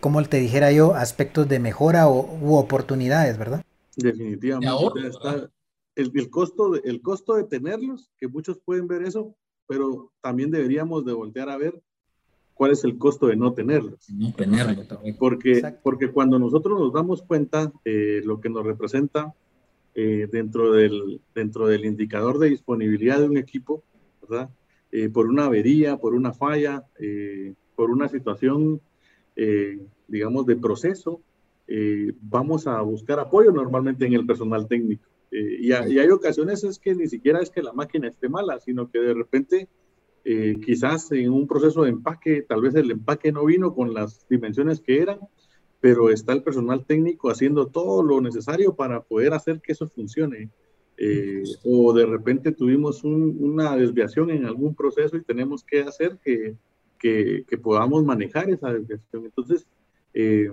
como 0.00 0.22
te 0.24 0.38
dijera 0.38 0.72
yo, 0.72 0.94
aspectos 0.94 1.48
de 1.48 1.58
mejora 1.58 2.08
o, 2.08 2.38
u 2.40 2.56
oportunidades, 2.56 3.38
¿verdad? 3.38 3.62
Definitivamente. 3.96 5.08
Está 5.08 5.50
el, 5.96 6.12
el, 6.14 6.30
costo 6.30 6.70
de, 6.70 6.80
el 6.84 7.02
costo 7.02 7.34
de 7.34 7.44
tenerlos, 7.44 8.10
que 8.18 8.28
muchos 8.28 8.58
pueden 8.58 8.86
ver 8.86 9.02
eso, 9.02 9.34
pero 9.66 10.12
también 10.20 10.50
deberíamos 10.50 11.04
de 11.04 11.12
voltear 11.12 11.48
a 11.48 11.56
ver 11.56 11.80
cuál 12.60 12.72
es 12.72 12.84
el 12.84 12.98
costo 12.98 13.26
de 13.26 13.36
no 13.36 13.54
tenerlos. 13.54 14.06
No 14.10 14.34
tenerlos. 14.34 14.86
Porque, 15.18 15.62
porque 15.82 16.10
cuando 16.10 16.38
nosotros 16.38 16.78
nos 16.78 16.92
damos 16.92 17.22
cuenta 17.22 17.72
eh, 17.86 18.20
lo 18.22 18.38
que 18.38 18.50
nos 18.50 18.66
representa 18.66 19.32
eh, 19.94 20.28
dentro, 20.30 20.70
del, 20.72 21.22
dentro 21.34 21.66
del 21.68 21.86
indicador 21.86 22.38
de 22.38 22.50
disponibilidad 22.50 23.18
de 23.18 23.30
un 23.30 23.38
equipo, 23.38 23.82
¿verdad? 24.20 24.50
Eh, 24.92 25.08
por 25.08 25.26
una 25.28 25.46
avería, 25.46 25.96
por 25.96 26.12
una 26.12 26.34
falla, 26.34 26.84
por 27.76 27.90
una 27.90 28.10
situación, 28.10 28.82
digamos, 30.06 30.44
de 30.44 30.56
proceso, 30.56 31.22
vamos 32.20 32.66
a 32.66 32.82
buscar 32.82 33.20
apoyo 33.20 33.52
normalmente 33.52 34.04
en 34.04 34.12
el 34.12 34.26
personal 34.26 34.68
técnico. 34.68 35.08
Y, 35.30 35.68
y, 35.68 35.72
hay 35.72 36.10
ocasiones 36.10 36.62
es 36.64 36.78
que 36.78 36.94
ni 36.94 37.06
siquiera 37.06 37.40
es 37.40 37.48
que 37.48 37.62
la 37.62 37.72
máquina 37.72 38.08
esté 38.08 38.28
mala, 38.28 38.60
sino 38.60 38.90
que 38.90 38.98
de 38.98 39.14
repente 39.14 39.68
eh, 40.24 40.56
quizás 40.64 41.10
en 41.12 41.32
un 41.32 41.46
proceso 41.46 41.82
de 41.82 41.90
empaque, 41.90 42.42
tal 42.42 42.62
vez 42.62 42.74
el 42.74 42.90
empaque 42.90 43.32
no 43.32 43.44
vino 43.44 43.74
con 43.74 43.94
las 43.94 44.26
dimensiones 44.28 44.80
que 44.80 45.00
eran, 45.00 45.18
pero 45.80 46.10
está 46.10 46.32
el 46.32 46.42
personal 46.42 46.84
técnico 46.84 47.30
haciendo 47.30 47.66
todo 47.66 48.02
lo 48.02 48.20
necesario 48.20 48.74
para 48.74 49.02
poder 49.02 49.32
hacer 49.32 49.60
que 49.60 49.72
eso 49.72 49.88
funcione. 49.88 50.50
Eh, 50.98 51.42
o 51.64 51.94
de 51.94 52.04
repente 52.04 52.52
tuvimos 52.52 53.02
una 53.04 53.74
desviación 53.74 54.30
en 54.30 54.44
algún 54.44 54.74
proceso 54.74 55.16
y 55.16 55.22
tenemos 55.22 55.64
que 55.64 55.80
hacer 55.80 56.18
que, 56.22 56.56
que, 56.98 57.58
podamos 57.62 58.04
manejar 58.04 58.50
esa 58.50 58.70
desviación. 58.70 59.24
Entonces, 59.24 59.66
eh, 60.12 60.50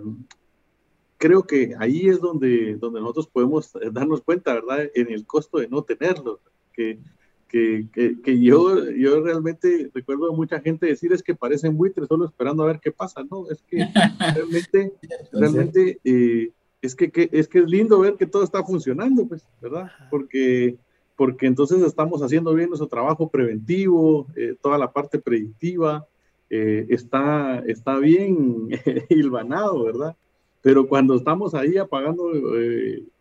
creo 1.17 1.43
que 1.43 1.73
ahí 1.77 2.07
es 2.07 2.21
donde, 2.21 2.77
donde 2.77 3.01
nosotros 3.01 3.27
podemos 3.27 3.73
darnos 3.91 4.21
cuenta, 4.21 4.53
¿verdad? 4.53 4.89
En 4.95 5.11
el 5.11 5.25
costo 5.25 5.57
de 5.57 5.67
no 5.67 5.83
tenerlo, 5.83 6.39
que 6.71 6.99
que, 7.47 7.87
que, 8.23 8.41
yo, 8.41 8.89
yo 8.91 9.21
realmente 9.21 9.89
recuerdo 9.93 10.31
a 10.31 10.35
mucha 10.35 10.59
gente 10.59 10.85
decir 10.85 11.13
es 11.13 11.23
que 11.23 11.35
parecen 11.35 11.77
buitres 11.77 12.07
solo 12.07 12.25
esperando 12.25 12.63
a 12.63 12.67
ver 12.67 12.79
qué 12.79 12.91
pasa, 12.91 13.23
¿no? 13.29 13.49
Es 13.49 13.61
que 13.63 13.77
realmente, 14.35 14.93
realmente 15.31 15.99
eh, 16.03 16.51
es, 16.81 16.95
que, 16.95 17.29
es 17.31 17.47
que 17.47 17.59
es 17.59 17.65
lindo 17.65 17.99
ver 17.99 18.15
que 18.15 18.25
todo 18.25 18.43
está 18.43 18.63
funcionando, 18.63 19.27
pues, 19.27 19.47
¿verdad? 19.61 19.89
Porque, 20.09 20.77
porque 21.15 21.47
entonces 21.47 21.81
estamos 21.81 22.21
haciendo 22.21 22.53
bien 22.53 22.69
nuestro 22.69 22.87
trabajo 22.87 23.29
preventivo, 23.29 24.27
eh, 24.35 24.55
toda 24.61 24.77
la 24.77 24.91
parte 24.91 25.19
predictiva 25.19 26.05
eh, 26.49 26.85
está, 26.89 27.59
está 27.67 27.97
bien 27.97 28.67
hilvanado, 29.09 29.83
¿verdad? 29.85 30.15
Pero 30.61 30.87
cuando 30.87 31.15
estamos 31.15 31.53
ahí 31.53 31.77
apagando 31.77 32.29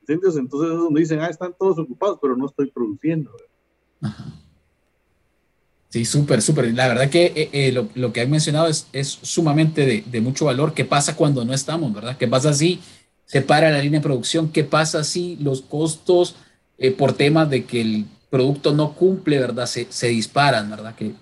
incendios, 0.00 0.36
entonces 0.36 0.72
es 0.72 0.78
donde 0.78 1.00
dicen, 1.00 1.20
ah, 1.20 1.28
están 1.28 1.54
todos 1.56 1.78
ocupados, 1.78 2.18
pero 2.20 2.36
no 2.36 2.46
estoy 2.46 2.70
produciendo, 2.70 3.30
¿verdad? 3.30 3.55
Sí, 5.88 6.04
súper, 6.04 6.42
súper. 6.42 6.74
La 6.74 6.88
verdad 6.88 7.08
que 7.08 7.32
eh, 7.34 7.48
eh, 7.52 7.72
lo, 7.72 7.88
lo, 7.94 8.12
que 8.12 8.20
han 8.20 8.30
mencionado 8.30 8.66
es, 8.66 8.86
es 8.92 9.18
sumamente 9.22 9.86
de, 9.86 10.04
de, 10.06 10.20
mucho 10.20 10.44
valor. 10.44 10.74
¿Qué 10.74 10.84
pasa 10.84 11.16
cuando 11.16 11.44
no 11.44 11.54
estamos, 11.54 11.92
verdad? 11.94 12.16
¿Qué 12.18 12.28
pasa 12.28 12.52
si 12.52 12.80
se 13.24 13.40
para 13.40 13.70
la 13.70 13.78
línea 13.78 14.00
de 14.00 14.04
producción? 14.04 14.50
¿Qué 14.50 14.64
pasa 14.64 15.04
si 15.04 15.36
los 15.36 15.62
costos 15.62 16.36
eh, 16.78 16.90
por 16.90 17.12
temas 17.12 17.48
de 17.48 17.64
que 17.64 17.80
el 17.80 18.04
producto 18.28 18.74
no 18.74 18.92
cumple, 18.92 19.38
verdad? 19.38 19.66
Se, 19.66 19.86
se 19.88 20.08
disparan, 20.08 20.68
¿verdad? 20.68 20.94
Que 20.94 21.14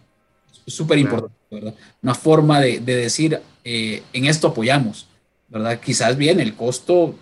es 0.67 0.75
súper 0.75 0.99
importante, 0.99 1.37
¿verdad? 1.51 1.75
Una 2.03 2.15
forma 2.15 2.61
de, 2.61 2.81
de 2.81 2.97
decir, 2.97 3.41
en 3.63 4.25
esto 4.25 4.49
apoyamos, 4.49 5.07
¿verdad? 5.49 5.79
Quizás 5.79 6.17
bien, 6.17 6.41
el 6.41 6.55
costo 6.55 7.15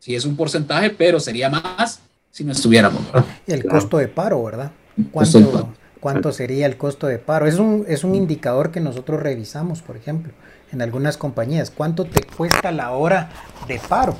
sí 0.00 0.14
es 0.14 0.24
un 0.24 0.34
porcentaje, 0.34 0.90
pero 0.90 1.20
sería 1.20 1.48
más 1.50 2.00
si 2.30 2.44
no 2.44 2.52
estuviéramos. 2.52 3.02
El 3.46 3.64
costo 3.64 3.98
de 3.98 4.08
paro, 4.08 4.42
¿verdad? 4.44 4.72
¿Cuánto, 5.10 5.72
¿Cuánto 5.98 6.32
sería 6.32 6.66
el 6.66 6.76
costo 6.76 7.06
de 7.06 7.18
paro? 7.18 7.46
Es 7.46 7.58
un, 7.58 7.84
es 7.88 8.04
un 8.04 8.14
indicador 8.14 8.70
que 8.70 8.80
nosotros 8.80 9.22
revisamos, 9.22 9.82
por 9.82 9.96
ejemplo, 9.96 10.32
en 10.72 10.82
algunas 10.82 11.16
compañías. 11.16 11.70
¿Cuánto 11.70 12.04
te 12.04 12.24
cuesta 12.24 12.70
la 12.70 12.92
hora 12.92 13.30
de 13.66 13.80
paro? 13.88 14.16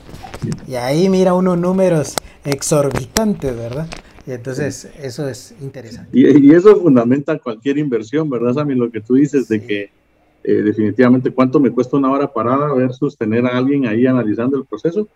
Y 0.66 0.74
ahí 0.74 1.08
mira 1.08 1.34
unos 1.34 1.58
números 1.58 2.14
exorbitantes, 2.44 3.56
¿verdad? 3.56 3.86
Y 4.26 4.32
entonces 4.32 4.90
eso 5.00 5.28
es 5.28 5.54
interesante. 5.60 6.10
Y, 6.12 6.52
eso 6.52 6.76
fundamenta 6.80 7.38
cualquier 7.38 7.78
inversión, 7.78 8.28
¿verdad, 8.28 8.54
Sammy? 8.54 8.74
Lo 8.74 8.90
que 8.90 9.00
tú 9.00 9.14
dices 9.14 9.48
de 9.48 9.64
que 9.64 9.90
eh, 10.44 10.52
definitivamente 10.62 11.30
cuánto 11.30 11.60
me 11.60 11.70
cuesta 11.70 11.96
una 11.96 12.10
hora 12.10 12.32
parada 12.32 12.72
versus 12.74 13.16
tener 13.16 13.46
a 13.46 13.56
alguien 13.56 13.86
ahí 13.86 14.06
analizando 14.06 14.58
el 14.58 14.64
proceso 14.64 15.08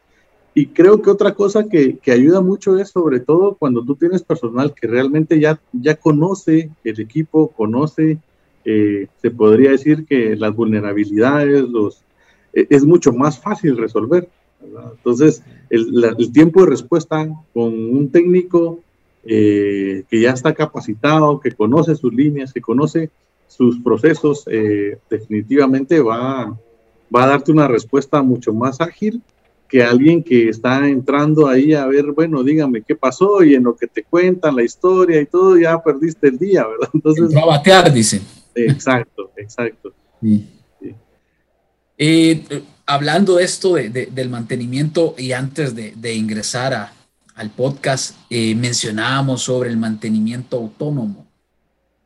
y 0.54 0.66
creo 0.66 1.02
que 1.02 1.10
otra 1.10 1.34
cosa 1.34 1.68
que, 1.68 1.98
que, 1.98 2.12
ayuda 2.12 2.40
mucho 2.40 2.78
es 2.78 2.90
sobre 2.90 3.18
todo 3.18 3.56
cuando 3.56 3.84
tú 3.84 3.96
tienes 3.96 4.22
personal 4.22 4.72
que 4.72 4.86
realmente 4.86 5.40
ya, 5.40 5.60
ya 5.72 5.96
conoce 5.96 6.70
el 6.84 7.00
equipo, 7.00 7.48
conoce, 7.48 8.18
eh, 8.64 9.08
se 9.20 9.30
podría 9.32 9.72
decir 9.72 10.06
que 10.06 10.36
las 10.36 10.54
vulnerabilidades, 10.54 11.62
los, 11.62 12.02
e, 12.52 12.68
es 12.70 12.84
mucho 12.84 13.12
más 13.12 13.40
fácil 13.40 13.76
resolver. 13.76 14.28
Entonces, 14.96 15.42
el, 15.70 16.14
el, 16.16 16.32
tiempo 16.32 16.60
de 16.60 16.70
respuesta 16.70 17.28
con 17.52 17.74
un 17.74 18.08
técnico 18.10 18.78
eh, 19.24 20.04
que 20.08 20.20
ya 20.20 20.30
está 20.30 20.54
capacitado, 20.54 21.40
que 21.40 21.50
conoce 21.50 21.96
sus 21.96 22.14
líneas, 22.14 22.52
que 22.52 22.60
conoce 22.60 23.10
sus 23.48 23.80
procesos, 23.80 24.44
eh, 24.46 24.98
definitivamente 25.10 26.00
va, 26.00 26.56
va 27.14 27.24
a 27.24 27.26
darte 27.26 27.50
una 27.50 27.66
respuesta 27.66 28.22
mucho 28.22 28.54
más 28.54 28.80
ágil 28.80 29.20
que 29.74 29.82
alguien 29.82 30.22
que 30.22 30.50
está 30.50 30.86
entrando 30.86 31.48
ahí 31.48 31.74
a 31.74 31.84
ver, 31.86 32.12
bueno, 32.12 32.44
dígame 32.44 32.82
qué 32.82 32.94
pasó 32.94 33.42
y 33.42 33.56
en 33.56 33.64
lo 33.64 33.74
que 33.74 33.88
te 33.88 34.04
cuentan 34.04 34.54
la 34.54 34.62
historia 34.62 35.20
y 35.20 35.26
todo, 35.26 35.58
ya 35.58 35.82
perdiste 35.82 36.28
el 36.28 36.38
día, 36.38 36.64
¿verdad? 36.64 36.90
Entonces... 36.94 37.34
a 37.34 37.44
batear, 37.44 37.92
dicen. 37.92 38.22
Exacto, 38.54 39.32
exacto. 39.36 39.92
Eh, 41.98 42.62
hablando 42.86 43.34
de 43.34 43.42
esto 43.42 43.74
de, 43.74 43.88
del 43.90 44.30
mantenimiento 44.30 45.16
y 45.18 45.32
antes 45.32 45.74
de, 45.74 46.14
ingresar 46.14 46.72
a, 46.72 46.92
al 47.34 47.50
podcast, 47.50 48.14
eh, 48.30 48.54
mencionábamos 48.54 49.42
sobre 49.42 49.70
el 49.70 49.76
mantenimiento 49.76 50.56
autónomo, 50.56 51.26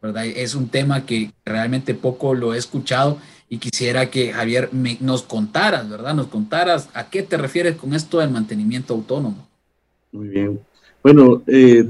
¿verdad? 0.00 0.24
Es 0.24 0.54
un 0.54 0.70
tema 0.70 1.04
que 1.04 1.32
realmente 1.44 1.92
poco 1.92 2.32
lo 2.32 2.54
he 2.54 2.56
escuchado 2.56 3.18
y 3.48 3.58
quisiera 3.58 4.10
que 4.10 4.32
Javier 4.32 4.70
nos 5.00 5.22
contaras, 5.22 5.88
¿verdad? 5.88 6.14
Nos 6.14 6.26
contaras 6.26 6.90
a 6.94 7.08
qué 7.08 7.22
te 7.22 7.36
refieres 7.36 7.76
con 7.76 7.94
esto 7.94 8.18
del 8.18 8.30
mantenimiento 8.30 8.94
autónomo. 8.94 9.48
Muy 10.12 10.28
bien. 10.28 10.60
Bueno, 11.02 11.42
eh, 11.46 11.88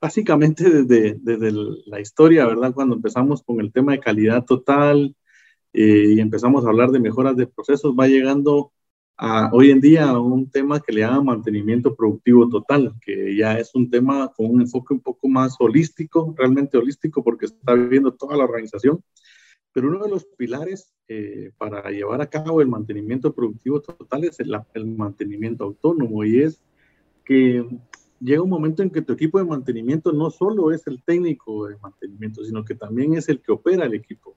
básicamente 0.00 0.68
desde, 0.68 1.18
desde, 1.20 1.52
la 1.86 2.00
historia, 2.00 2.46
¿verdad? 2.46 2.72
Cuando 2.72 2.96
empezamos 2.96 3.42
con 3.42 3.60
el 3.60 3.72
tema 3.72 3.92
de 3.92 4.00
calidad 4.00 4.44
total 4.44 5.14
eh, 5.72 6.14
y 6.16 6.20
empezamos 6.20 6.64
a 6.64 6.68
hablar 6.68 6.90
de 6.90 7.00
mejoras 7.00 7.36
de 7.36 7.46
procesos, 7.46 7.94
va 7.98 8.08
llegando 8.08 8.72
hoy 9.52 9.70
en 9.70 9.80
día 9.80 10.08
a 10.08 10.18
un 10.18 10.50
tema 10.50 10.80
que 10.80 10.92
le 10.92 11.02
llama 11.02 11.22
mantenimiento 11.22 11.94
productivo 11.94 12.48
total, 12.48 12.92
que 13.00 13.36
ya 13.36 13.56
es 13.58 13.72
un 13.74 13.88
tema 13.88 14.32
con 14.36 14.46
un 14.46 14.62
enfoque 14.62 14.94
un 14.94 15.00
poco 15.00 15.28
más 15.28 15.54
holístico, 15.60 16.34
realmente 16.36 16.76
holístico, 16.76 17.22
porque 17.22 17.46
está 17.46 17.74
viendo 17.74 18.12
toda 18.12 18.36
la 18.36 18.44
organización. 18.44 19.00
Pero 19.72 19.88
uno 19.88 20.04
de 20.04 20.10
los 20.10 20.24
pilares 20.24 20.92
eh, 21.08 21.50
para 21.58 21.90
llevar 21.90 22.20
a 22.20 22.28
cabo 22.28 22.60
el 22.60 22.68
mantenimiento 22.68 23.32
productivo 23.32 23.80
total 23.80 24.24
es 24.24 24.38
el, 24.40 24.54
el 24.74 24.86
mantenimiento 24.86 25.64
autónomo 25.64 26.24
y 26.24 26.42
es 26.42 26.62
que 27.24 27.64
llega 28.20 28.42
un 28.42 28.50
momento 28.50 28.82
en 28.82 28.90
que 28.90 29.02
tu 29.02 29.12
equipo 29.14 29.38
de 29.38 29.44
mantenimiento 29.44 30.12
no 30.12 30.30
solo 30.30 30.72
es 30.72 30.86
el 30.86 31.02
técnico 31.02 31.66
de 31.66 31.76
mantenimiento, 31.78 32.44
sino 32.44 32.64
que 32.64 32.74
también 32.74 33.14
es 33.14 33.28
el 33.28 33.40
que 33.40 33.52
opera 33.52 33.86
el 33.86 33.94
equipo, 33.94 34.36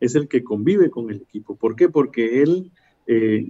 es 0.00 0.14
el 0.14 0.28
que 0.28 0.44
convive 0.44 0.90
con 0.90 1.10
el 1.10 1.22
equipo. 1.22 1.56
¿Por 1.56 1.74
qué? 1.76 1.88
Porque 1.88 2.42
él 2.42 2.70
eh, 3.06 3.46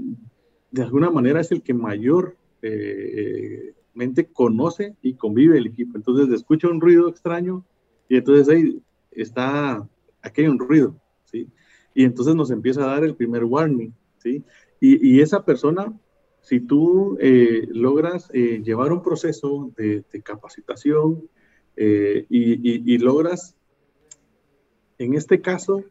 de 0.70 0.82
alguna 0.82 1.10
manera 1.10 1.40
es 1.40 1.52
el 1.52 1.62
que 1.62 1.74
mayormente 1.74 2.34
eh, 2.62 4.28
conoce 4.32 4.96
y 5.02 5.14
convive 5.14 5.58
el 5.58 5.66
equipo. 5.66 5.96
Entonces 5.96 6.34
escucha 6.34 6.68
un 6.68 6.80
ruido 6.80 7.08
extraño 7.08 7.64
y 8.08 8.16
entonces 8.16 8.48
ahí 8.48 8.82
está, 9.10 9.88
aquí 10.22 10.42
hay 10.42 10.48
un 10.48 10.58
ruido, 10.58 10.96
Y 11.94 12.04
entonces 12.04 12.34
nos 12.34 12.50
empieza 12.50 12.82
a 12.82 12.94
dar 12.94 13.04
el 13.04 13.14
primer 13.14 13.44
warning, 13.44 13.92
¿sí? 14.18 14.42
Y, 14.80 15.20
esa 15.20 15.44
persona, 15.44 15.98
si 16.42 16.60
tú 16.60 17.16
eh, 17.18 17.66
logras 17.70 18.28
eh, 18.34 18.60
llevar 18.62 18.92
un 18.92 19.02
proceso 19.02 19.72
de, 19.76 20.04
capacitación 20.22 21.28
y, 21.76 22.24
y 22.28 22.98
logras, 22.98 23.56
en 24.98 25.14
este 25.14 25.40
caso, 25.40 25.84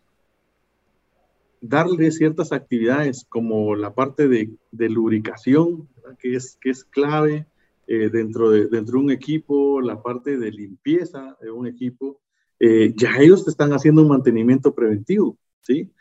darle 1.63 2.11
ciertas 2.11 2.51
actividades 2.51 3.25
como 3.29 3.75
la 3.75 3.95
parte 3.95 4.27
de, 4.27 4.49
lubricación, 4.89 5.87
que 6.19 6.35
es, 6.35 6.57
que 6.59 6.69
es 6.69 6.83
clave 6.83 7.47
eh, 7.87 8.09
dentro, 8.11 8.49
de, 8.49 8.67
dentro 8.67 8.99
de 8.99 9.05
un 9.05 9.11
equipo, 9.11 9.79
la 9.79 10.03
parte 10.03 10.37
de 10.37 10.51
limpieza 10.51 11.37
de 11.41 11.51
un 11.51 11.65
equipo, 11.65 12.19
eh, 12.65 12.93
ya 12.95 13.17
ellos 13.19 13.43
te 13.43 13.51
están 13.51 13.73
haciendo 13.73 14.03
un 14.03 14.07
mantenimiento 14.07 14.73
preventivo, 14.73 15.37
¿sí? 15.59 15.91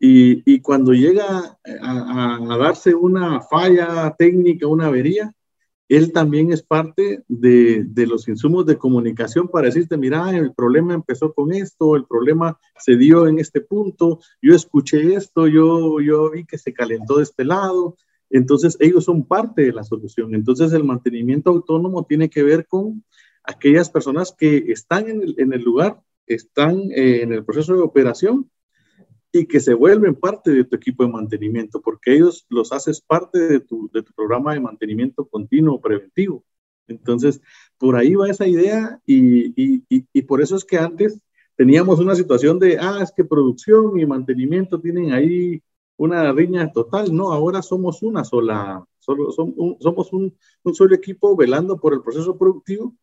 Y, 0.00 0.42
y 0.52 0.60
cuando 0.60 0.92
llega 0.92 1.56
a, 1.80 2.54
a, 2.54 2.58
darse 2.58 2.92
una 2.92 3.40
falla 3.40 4.12
técnica, 4.18 4.66
una 4.66 4.86
avería, 4.86 5.32
él 5.88 6.12
también 6.12 6.52
es 6.52 6.60
parte 6.60 7.22
de, 7.28 7.84
de, 7.84 8.06
los 8.08 8.26
insumos 8.26 8.66
de 8.66 8.78
comunicación 8.78 9.46
para 9.46 9.66
decirte, 9.66 9.96
mira, 9.96 10.36
el 10.36 10.52
problema 10.54 10.92
empezó 10.92 11.32
con 11.32 11.52
esto, 11.52 11.94
el 11.94 12.04
problema 12.04 12.58
se 12.80 12.96
dio 12.96 13.28
en 13.28 13.38
este 13.38 13.60
punto, 13.60 14.18
yo 14.42 14.56
escuché 14.56 15.14
esto, 15.14 15.46
yo, 15.46 16.00
yo 16.00 16.32
vi 16.32 16.44
que 16.44 16.58
se 16.58 16.74
calentó 16.74 17.18
de 17.18 17.22
este 17.22 17.44
lado. 17.44 17.96
Entonces, 18.28 18.76
ellos 18.80 19.04
son 19.04 19.24
parte 19.24 19.62
de 19.62 19.72
la 19.72 19.84
solución. 19.84 20.34
Entonces, 20.34 20.72
el 20.72 20.82
mantenimiento 20.82 21.50
autónomo 21.50 22.04
tiene 22.04 22.28
que 22.28 22.42
ver 22.42 22.66
con 22.66 23.04
aquellas 23.44 23.88
personas 23.88 24.34
que 24.36 24.64
están 24.72 25.08
en 25.08 25.22
el, 25.22 25.34
en 25.38 25.52
el 25.52 25.62
lugar, 25.62 26.02
están 26.28 26.90
eh, 26.92 27.22
en 27.22 27.32
el 27.32 27.44
proceso 27.44 27.74
de 27.74 27.80
operación 27.80 28.50
y 29.32 29.46
que 29.46 29.60
se 29.60 29.74
vuelven 29.74 30.14
parte 30.14 30.50
de 30.50 30.64
tu 30.64 30.76
equipo 30.76 31.04
de 31.04 31.12
mantenimiento, 31.12 31.80
porque 31.80 32.14
ellos 32.14 32.46
los 32.48 32.72
haces 32.72 33.00
parte 33.00 33.38
de 33.38 33.60
tu, 33.60 33.90
de 33.92 34.02
tu 34.02 34.12
programa 34.14 34.54
de 34.54 34.60
mantenimiento 34.60 35.26
continuo 35.26 35.80
preventivo. 35.80 36.44
Entonces, 36.86 37.40
por 37.76 37.96
ahí 37.96 38.14
va 38.14 38.30
esa 38.30 38.46
idea 38.46 39.00
y, 39.04 39.52
y, 39.62 39.84
y, 39.88 40.22
por 40.22 40.40
eso 40.40 40.56
es 40.56 40.64
que 40.64 40.78
antes 40.78 41.20
teníamos 41.56 41.98
una 41.98 42.14
situación 42.14 42.58
de, 42.58 42.78
ah, 42.78 43.00
es 43.02 43.12
que 43.12 43.24
producción 43.24 43.98
y 43.98 44.06
mantenimiento 44.06 44.80
tienen 44.80 45.12
ahí 45.12 45.62
una 45.98 46.32
riña 46.32 46.72
total. 46.72 47.14
No, 47.14 47.32
ahora 47.32 47.60
somos 47.60 48.02
una 48.02 48.24
sola, 48.24 48.82
solo, 48.98 49.30
somos 49.32 50.12
un, 50.12 50.34
un, 50.62 50.74
solo 50.74 50.94
equipo 50.94 51.36
velando 51.36 51.78
por 51.78 51.92
el 51.92 52.00
proceso 52.00 52.38
productivo 52.38 52.94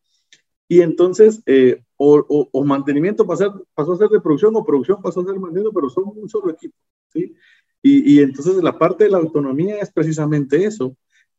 y 0.68 0.80
entonces, 0.80 1.42
eh, 1.46 1.82
o, 1.96 2.64
mantenimiento 2.64 3.26
pasó, 3.26 3.66
a 3.76 3.96
ser 3.96 4.08
de 4.08 4.20
producción 4.20 4.54
o 4.56 4.64
producción 4.64 5.00
pasó 5.00 5.20
a 5.20 5.24
ser 5.24 5.34
mantenimiento, 5.34 5.72
pero 5.72 5.88
son 5.88 6.04
un 6.16 6.28
solo 6.28 6.50
equipo, 6.50 6.76
¿sí? 7.12 7.34
Y, 7.82 8.14
y, 8.14 8.20
entonces 8.20 8.56
la 8.62 8.76
parte 8.76 9.04
de 9.04 9.10
la 9.10 9.18
autonomía 9.18 9.78
es 9.78 9.92
precisamente 9.92 10.64
eso. 10.64 10.96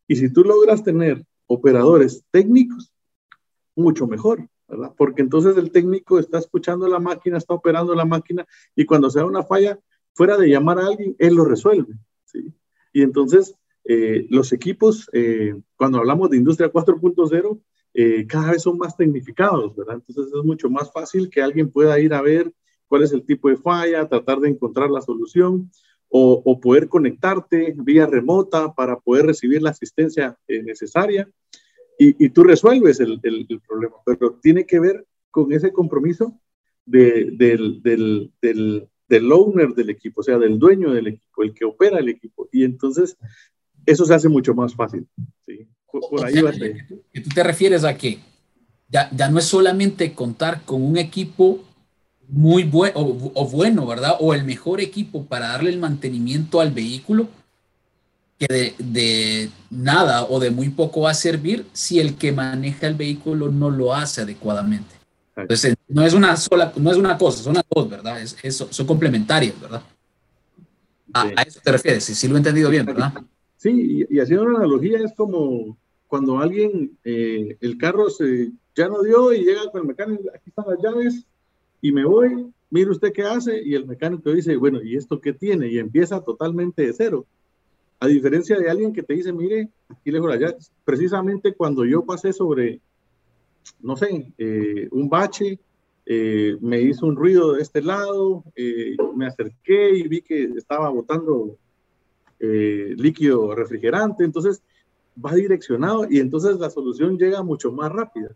Y 0.07 0.15
si 0.15 0.31
tú 0.31 0.43
logras 0.43 0.83
tener 0.83 1.25
operadores 1.45 2.23
técnicos, 2.31 2.93
mucho 3.75 4.07
mejor, 4.07 4.47
¿verdad? 4.67 4.93
Porque 4.97 5.21
entonces 5.21 5.57
el 5.57 5.71
técnico 5.71 6.19
está 6.19 6.37
escuchando 6.37 6.87
la 6.87 6.99
máquina, 6.99 7.37
está 7.37 7.53
operando 7.53 7.93
la 7.95 8.05
máquina 8.05 8.45
y 8.75 8.85
cuando 8.85 9.09
se 9.09 9.19
da 9.19 9.25
una 9.25 9.43
falla, 9.43 9.79
fuera 10.13 10.37
de 10.37 10.49
llamar 10.49 10.79
a 10.79 10.87
alguien, 10.87 11.15
él 11.19 11.35
lo 11.35 11.45
resuelve, 11.45 11.93
¿sí? 12.25 12.53
Y 12.91 13.01
entonces 13.01 13.55
eh, 13.83 14.25
los 14.29 14.51
equipos, 14.51 15.09
eh, 15.13 15.55
cuando 15.75 15.99
hablamos 15.99 16.29
de 16.29 16.37
industria 16.37 16.71
4.0, 16.71 17.61
eh, 17.99 18.27
cada 18.27 18.51
vez 18.51 18.61
son 18.61 18.77
más 18.77 18.95
tecnificados, 18.95 19.75
¿verdad? 19.75 19.95
Entonces 19.95 20.27
es 20.31 20.43
mucho 20.45 20.69
más 20.69 20.91
fácil 20.91 21.31
que 21.31 21.41
alguien 21.41 21.71
pueda 21.71 21.99
ir 21.99 22.13
a 22.13 22.21
ver 22.21 22.53
cuál 22.87 23.01
es 23.01 23.11
el 23.11 23.25
tipo 23.25 23.49
de 23.49 23.57
falla, 23.57 24.07
tratar 24.07 24.39
de 24.39 24.49
encontrar 24.49 24.91
la 24.91 25.01
solución 25.01 25.71
o, 26.07 26.59
poder 26.61 26.89
conectarte 26.89 27.73
vía 27.75 28.05
remota 28.05 28.71
para 28.75 28.99
poder 28.99 29.25
recibir 29.25 29.63
la 29.63 29.71
asistencia 29.71 30.37
eh, 30.47 30.61
necesaria 30.61 31.27
y, 31.97 32.29
tú 32.29 32.43
resuelves 32.43 32.99
el, 32.99 33.19
problema, 33.67 33.95
pero 34.05 34.39
tiene 34.43 34.67
que 34.67 34.79
ver 34.79 35.03
con 35.31 35.51
ese 35.51 35.73
compromiso 35.73 36.39
del, 36.85 37.35
del, 37.35 37.81
del 39.09 39.31
owner 39.31 39.69
del 39.69 39.89
equipo, 39.89 40.21
o 40.21 40.23
sea, 40.23 40.37
del 40.37 40.59
dueño 40.59 40.93
del 40.93 41.07
equipo, 41.07 41.41
el 41.41 41.51
que 41.55 41.65
opera 41.65 41.97
el 41.97 42.09
equipo. 42.09 42.47
Y 42.51 42.63
entonces 42.63 43.17
eso 43.87 44.05
se 44.05 44.13
hace 44.13 44.29
mucho 44.29 44.53
más 44.53 44.75
fácil. 44.75 45.07
¿sí? 45.47 45.67
Por, 45.91 46.23
ahí 46.23 46.41
va. 46.41 46.51
Que 47.17 47.23
tú 47.23 47.31
te 47.31 47.41
refieres 47.41 47.83
a 47.83 47.97
que 47.97 48.19
ya, 48.89 49.09
ya 49.11 49.27
no 49.27 49.39
es 49.39 49.45
solamente 49.45 50.13
contar 50.13 50.61
con 50.65 50.83
un 50.83 50.97
equipo 50.97 51.63
muy 52.27 52.61
bueno 52.61 52.93
o, 52.95 53.49
bueno, 53.49 53.87
¿verdad? 53.87 54.17
O 54.19 54.35
el 54.35 54.43
mejor 54.43 54.81
equipo 54.81 55.25
para 55.25 55.47
darle 55.47 55.71
el 55.71 55.79
mantenimiento 55.79 56.61
al 56.61 56.69
vehículo, 56.69 57.27
que 58.37 58.45
de, 58.53 58.75
de, 58.77 59.49
nada 59.71 60.25
o 60.25 60.39
de 60.39 60.51
muy 60.51 60.69
poco 60.69 61.01
va 61.01 61.09
a 61.09 61.15
servir 61.15 61.65
si 61.73 61.99
el 61.99 62.19
que 62.19 62.31
maneja 62.31 62.85
el 62.85 62.93
vehículo 62.93 63.49
no 63.49 63.71
lo 63.71 63.95
hace 63.95 64.21
adecuadamente. 64.21 64.93
Entonces, 65.35 65.75
no 65.87 66.05
es 66.05 66.13
una 66.13 66.37
sola, 66.37 66.71
no 66.75 66.91
es 66.91 66.97
una 66.97 67.17
cosa, 67.17 67.41
son 67.41 67.55
las 67.55 67.65
dos, 67.67 67.89
¿verdad? 67.89 68.21
Es, 68.21 68.55
son 68.55 68.85
complementarias, 68.85 69.59
¿verdad? 69.59 69.81
A, 71.13 71.41
eso 71.41 71.61
te 71.63 71.71
refieres, 71.71 72.03
si 72.03 72.13
sí, 72.13 72.27
lo 72.27 72.35
he 72.35 72.37
entendido 72.37 72.69
bien, 72.69 72.85
¿verdad? 72.85 73.11
Sí, 73.55 74.05
y, 74.07 74.19
haciendo 74.19 74.45
una 74.45 74.59
analogía, 74.59 74.99
es 74.99 75.13
como 75.15 75.75
cuando 76.07 76.39
alguien, 76.39 76.97
eh, 77.03 77.57
el 77.59 77.77
carro 77.77 78.09
se, 78.09 78.51
ya 78.75 78.87
no 78.87 79.01
dio 79.03 79.33
y 79.33 79.43
llega 79.43 79.69
con 79.71 79.81
el 79.81 79.87
mecánico, 79.87 80.23
aquí 80.33 80.49
están 80.49 80.65
las 80.67 80.81
llaves 80.81 81.25
y 81.81 81.91
me 81.91 82.05
voy, 82.05 82.51
mire 82.69 82.89
usted 82.89 83.11
qué 83.11 83.23
hace 83.23 83.61
y 83.63 83.75
el 83.75 83.85
mecánico 83.85 84.31
dice, 84.31 84.55
bueno, 84.55 84.81
¿y 84.81 84.95
esto 84.95 85.19
qué 85.19 85.33
tiene? 85.33 85.67
Y 85.67 85.79
empieza 85.79 86.21
totalmente 86.21 86.85
de 86.85 86.93
cero. 86.93 87.25
A 87.99 88.07
diferencia 88.07 88.57
de 88.57 88.69
alguien 88.69 88.93
que 88.93 89.03
te 89.03 89.15
dice, 89.15 89.33
mire, 89.33 89.69
aquí 89.89 90.11
le 90.11 90.19
las 90.19 90.39
llaves. 90.39 90.71
Precisamente 90.85 91.53
cuando 91.53 91.83
yo 91.83 92.05
pasé 92.05 92.31
sobre, 92.31 92.79
no 93.81 93.97
sé, 93.97 94.31
eh, 94.37 94.87
un 94.91 95.09
bache, 95.09 95.59
eh, 96.05 96.57
me 96.61 96.79
hizo 96.79 97.05
un 97.05 97.15
ruido 97.15 97.53
de 97.53 97.63
este 97.63 97.81
lado, 97.81 98.45
me 99.15 99.25
acerqué 99.25 99.97
y 99.97 100.07
vi 100.07 100.21
que 100.21 100.43
estaba 100.55 100.89
botando 100.89 101.57
líquido 102.39 103.55
refrigerante, 103.55 104.23
entonces 104.23 104.61
va 105.23 105.33
direccionado 105.33 106.07
y 106.09 106.19
entonces 106.19 106.57
la 106.57 106.69
solución 106.69 107.17
llega 107.17 107.43
mucho 107.43 107.71
más 107.71 107.91
rápida. 107.91 108.29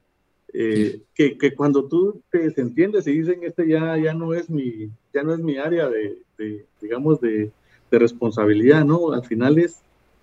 Eh, 0.54 1.04
que, 1.15 1.38
que, 1.38 1.56
cuando 1.56 1.86
tú 1.86 2.22
te, 2.30 2.54
entiendes 2.58 3.08
y 3.08 3.13
dicen, 3.13 3.39
este 3.44 3.65
ya, 3.67 3.98
ya, 3.98 4.13
no, 4.13 4.34
es 4.34 4.50
mi, 4.50 4.89
ya 5.13 5.24
no 5.24 5.34
es 5.34 5.39
mi 5.39 5.58
área 5.58 5.88
de, 5.88 6.17
de 6.38 6.65
digamos, 6.82 7.22
de, 7.22 7.52
de, 7.89 8.00
responsabilidad, 8.00 8.84
¿no? 8.84 9.13
Al 9.13 9.24
final 9.24 9.60
es, 9.60 9.80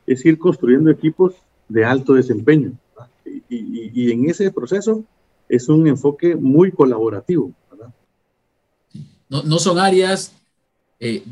es 0.06 0.26
ir 0.26 0.38
construyendo 0.38 0.90
equipos 0.90 1.34
de 1.66 1.86
alto 1.86 2.12
desempeño. 2.12 2.72
Y, 3.24 3.42
y, 3.48 3.90
y, 3.94 4.12
en 4.12 4.28
ese 4.28 4.50
proceso 4.50 5.02
es 5.48 5.70
un 5.70 5.86
enfoque 5.86 6.36
muy 6.36 6.72
colaborativo. 6.72 7.52
¿verdad? 7.70 7.94
No, 9.30 9.42
no 9.44 9.58
son 9.58 9.78
áreas 9.78 10.34
eh, 11.00 11.22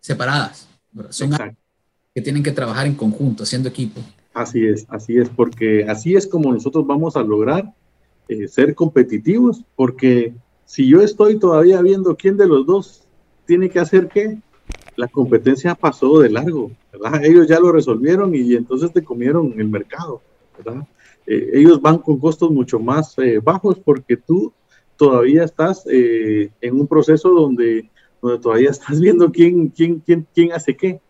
separadas, 0.00 0.68
son 1.08 1.32
áreas 1.32 1.56
que 2.14 2.20
tienen 2.20 2.42
que 2.42 2.52
trabajar 2.52 2.86
en 2.86 2.94
conjunto, 2.94 3.44
haciendo 3.44 3.70
equipo. 3.70 4.02
Así 4.34 4.66
es, 4.66 4.86
así 4.88 5.18
es, 5.18 5.28
porque 5.28 5.84
así 5.84 6.14
es 6.14 6.26
como 6.26 6.52
nosotros 6.52 6.86
vamos 6.86 7.16
a 7.16 7.22
lograr 7.22 7.74
eh, 8.28 8.48
ser 8.48 8.74
competitivos, 8.74 9.62
porque 9.76 10.34
si 10.64 10.88
yo 10.88 11.02
estoy 11.02 11.38
todavía 11.38 11.82
viendo 11.82 12.16
quién 12.16 12.38
de 12.38 12.46
los 12.46 12.64
dos 12.64 13.02
tiene 13.46 13.68
que 13.68 13.78
hacer 13.78 14.08
qué, 14.08 14.38
la 14.96 15.08
competencia 15.08 15.74
pasó 15.74 16.20
de 16.20 16.30
largo, 16.30 16.70
¿verdad? 16.92 17.22
Ellos 17.24 17.46
ya 17.46 17.60
lo 17.60 17.72
resolvieron 17.72 18.34
y 18.34 18.54
entonces 18.54 18.92
te 18.92 19.04
comieron 19.04 19.52
el 19.58 19.68
mercado, 19.68 20.22
¿verdad? 20.56 20.86
Eh, 21.26 21.50
ellos 21.54 21.82
van 21.82 21.98
con 21.98 22.18
costos 22.18 22.50
mucho 22.50 22.78
más 22.78 23.18
eh, 23.18 23.38
bajos 23.38 23.78
porque 23.78 24.16
tú 24.16 24.52
todavía 24.96 25.44
estás 25.44 25.84
en 25.86 26.74
un 26.80 26.86
proceso 26.86 27.30
donde, 27.30 27.90
donde 28.22 28.38
todavía 28.38 28.70
estás 28.70 28.98
viendo 29.00 29.30
quién, 29.30 29.68
quién, 29.68 30.00
quién, 30.00 30.26
quién 30.34 30.52
hace 30.52 30.74
qué. 30.74 31.00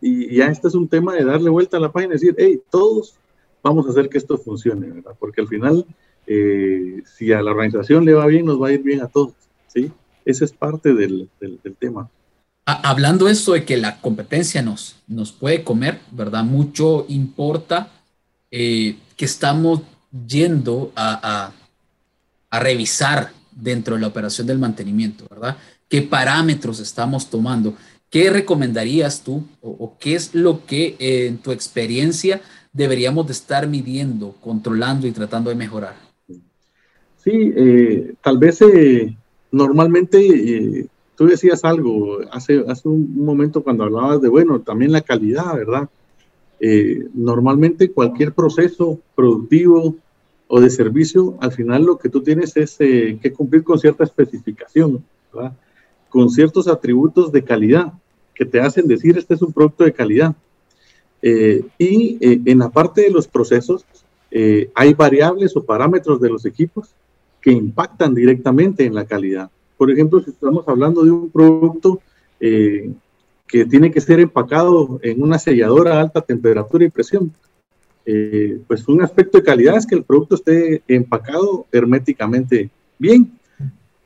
Y 0.00 0.36
ya 0.36 0.46
este 0.46 0.68
es 0.68 0.74
un 0.74 0.88
tema 0.88 1.14
de 1.14 1.24
darle 1.24 1.50
vuelta 1.50 1.76
a 1.76 1.80
la 1.80 1.92
página 1.92 2.14
y 2.14 2.18
decir, 2.18 2.34
hey, 2.38 2.60
todos 2.70 3.14
vamos 3.62 3.86
a 3.86 3.90
hacer 3.90 4.08
que 4.08 4.18
esto 4.18 4.38
funcione, 4.38 4.88
¿verdad? 4.88 5.12
Porque 5.18 5.40
al 5.40 5.48
final, 5.48 5.84
eh, 6.26 7.02
si 7.04 7.32
a 7.32 7.42
la 7.42 7.50
organización 7.50 8.04
le 8.04 8.14
va 8.14 8.26
bien, 8.26 8.46
nos 8.46 8.60
va 8.60 8.68
a 8.68 8.72
ir 8.72 8.82
bien 8.82 9.02
a 9.02 9.08
todos, 9.08 9.34
¿sí? 9.66 9.90
Ese 10.24 10.44
es 10.44 10.52
parte 10.52 10.94
del, 10.94 11.28
del, 11.40 11.76
tema. 11.78 12.10
Hablando 12.64 13.28
esto 13.28 13.52
de 13.52 13.64
que 13.64 13.78
la 13.78 14.00
competencia 14.00 14.60
nos, 14.62 14.96
nos 15.06 15.32
puede 15.32 15.64
comer, 15.64 16.00
¿verdad? 16.10 16.44
Mucho 16.44 17.06
importa 17.08 17.90
eh, 18.50 18.96
que 19.16 19.24
estamos 19.24 19.80
yendo 20.26 20.92
a, 20.94 21.46
a, 21.46 21.52
a 22.50 22.60
revisar 22.60 23.32
dentro 23.50 23.94
de 23.94 24.02
la 24.02 24.08
operación 24.08 24.46
del 24.46 24.58
mantenimiento, 24.58 25.24
¿verdad? 25.30 25.56
¿Qué 25.88 26.02
parámetros 26.02 26.80
estamos 26.80 27.30
tomando? 27.30 27.74
¿Qué 28.10 28.30
recomendarías 28.30 29.22
tú 29.22 29.44
o, 29.60 29.96
qué 30.00 30.14
es 30.14 30.34
lo 30.34 30.64
que 30.64 30.96
eh, 30.98 31.26
en 31.26 31.38
tu 31.38 31.52
experiencia 31.52 32.40
deberíamos 32.72 33.26
de 33.26 33.32
estar 33.32 33.66
midiendo, 33.66 34.34
controlando 34.40 35.06
y 35.06 35.12
tratando 35.12 35.50
de 35.50 35.56
mejorar? 35.56 35.94
Sí, 37.18 37.52
eh, 37.54 38.14
tal 38.22 38.38
vez 38.38 38.62
eh, 38.62 39.14
normalmente 39.52 40.88
tú 41.16 41.26
decías 41.26 41.64
algo 41.64 42.20
hace, 42.30 42.64
hace 42.68 42.88
un 42.88 43.24
momento 43.24 43.62
cuando 43.62 43.84
hablabas 43.84 44.22
de, 44.22 44.28
bueno, 44.28 44.60
también 44.60 44.92
la 44.92 45.02
calidad, 45.02 45.54
¿verdad? 45.54 45.88
normalmente 47.14 47.92
cualquier 47.92 48.32
proceso 48.32 48.98
productivo 49.14 49.94
o 50.48 50.60
de 50.60 50.70
servicio, 50.70 51.36
al 51.40 51.52
final 51.52 51.84
lo 51.84 51.98
que 51.98 52.08
tú 52.08 52.20
tienes 52.20 52.56
es 52.56 52.78
que 52.78 53.32
cumplir 53.36 53.62
con 53.62 53.78
cierta 53.78 54.02
especificación, 54.02 55.04
¿verdad? 55.32 55.52
Con 56.08 56.30
ciertos 56.30 56.68
atributos 56.68 57.32
de 57.32 57.44
calidad 57.44 57.92
que 58.38 58.44
te 58.44 58.60
hacen 58.60 58.86
decir 58.86 59.18
este 59.18 59.34
es 59.34 59.42
un 59.42 59.52
producto 59.52 59.84
de 59.84 59.92
calidad. 59.92 60.34
Eh, 61.20 61.64
y 61.76 62.16
eh, 62.20 62.40
en 62.44 62.60
la 62.60 62.70
parte 62.70 63.02
de 63.02 63.10
los 63.10 63.26
procesos 63.26 63.84
eh, 64.30 64.70
hay 64.74 64.94
variables 64.94 65.56
o 65.56 65.64
parámetros 65.64 66.20
de 66.20 66.30
los 66.30 66.46
equipos 66.46 66.94
que 67.40 67.50
impactan 67.50 68.14
directamente 68.14 68.84
en 68.84 68.94
la 68.94 69.04
calidad. 69.04 69.50
Por 69.76 69.90
ejemplo, 69.90 70.20
si 70.20 70.30
estamos 70.30 70.66
hablando 70.68 71.02
de 71.04 71.10
un 71.10 71.30
producto 71.30 72.00
que 72.40 73.64
tiene 73.64 73.90
que 73.90 74.00
ser 74.00 74.20
empacado 74.20 75.00
en 75.02 75.20
una 75.22 75.40
selladora 75.40 75.94
a 75.94 76.00
alta 76.00 76.20
temperatura 76.20 76.84
y 76.84 76.90
presión, 76.90 77.32
pues 78.66 78.86
un 78.86 79.02
aspecto 79.02 79.38
de 79.38 79.44
calidad 79.44 79.76
es 79.76 79.86
que 79.86 79.96
el 79.96 80.04
producto 80.04 80.36
esté 80.36 80.82
empacado 80.86 81.66
herméticamente 81.72 82.70
bien. 82.98 83.37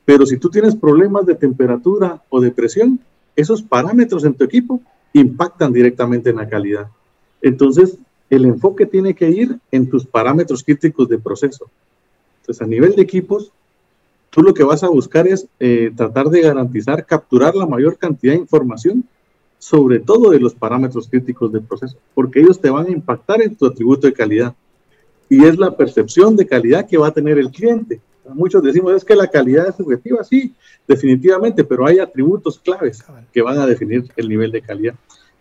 Pero 0.05 0.25
si 0.25 0.37
tú 0.37 0.49
tienes 0.49 0.75
problemas 0.75 1.25
de 1.25 1.35
temperatura 1.35 2.21
o 2.29 2.41
de 2.41 2.51
presión, 2.51 2.99
esos 3.35 3.61
parámetros 3.61 4.25
en 4.25 4.33
tu 4.33 4.43
equipo 4.43 4.81
impactan 5.13 5.71
directamente 5.71 6.29
en 6.29 6.37
la 6.37 6.49
calidad. 6.49 6.87
Entonces, 7.41 7.97
el 8.29 8.45
enfoque 8.45 8.85
tiene 8.85 9.13
que 9.13 9.29
ir 9.29 9.59
en 9.71 9.89
tus 9.89 10.05
parámetros 10.05 10.63
críticos 10.63 11.07
de 11.07 11.19
proceso. 11.19 11.69
Entonces, 12.41 12.61
a 12.61 12.67
nivel 12.67 12.95
de 12.95 13.01
equipos, 13.01 13.51
tú 14.29 14.41
lo 14.41 14.53
que 14.53 14.63
vas 14.63 14.83
a 14.83 14.89
buscar 14.89 15.27
es 15.27 15.47
eh, 15.59 15.91
tratar 15.95 16.29
de 16.29 16.41
garantizar, 16.41 17.05
capturar 17.05 17.55
la 17.55 17.67
mayor 17.67 17.97
cantidad 17.97 18.33
de 18.33 18.39
información, 18.39 19.05
sobre 19.59 19.99
todo 19.99 20.31
de 20.31 20.39
los 20.39 20.53
parámetros 20.55 21.07
críticos 21.07 21.51
de 21.53 21.61
proceso, 21.61 21.95
porque 22.13 22.41
ellos 22.41 22.59
te 22.59 22.69
van 22.69 22.87
a 22.87 22.91
impactar 22.91 23.41
en 23.41 23.55
tu 23.55 23.65
atributo 23.65 24.07
de 24.07 24.13
calidad. 24.13 24.55
Y 25.29 25.45
es 25.45 25.57
la 25.57 25.77
percepción 25.77 26.35
de 26.35 26.45
calidad 26.45 26.87
que 26.87 26.97
va 26.97 27.07
a 27.07 27.13
tener 27.13 27.37
el 27.37 27.49
cliente. 27.49 28.01
Muchos 28.33 28.63
decimos, 28.63 28.93
es 28.93 29.03
que 29.03 29.15
la 29.15 29.27
calidad 29.27 29.67
es 29.67 29.75
subjetiva, 29.75 30.23
sí, 30.23 30.53
definitivamente, 30.87 31.63
pero 31.63 31.85
hay 31.85 31.99
atributos 31.99 32.59
claves 32.59 33.03
que 33.31 33.41
van 33.41 33.57
a 33.57 33.65
definir 33.65 34.05
el 34.15 34.29
nivel 34.29 34.51
de 34.51 34.61
calidad. 34.61 34.95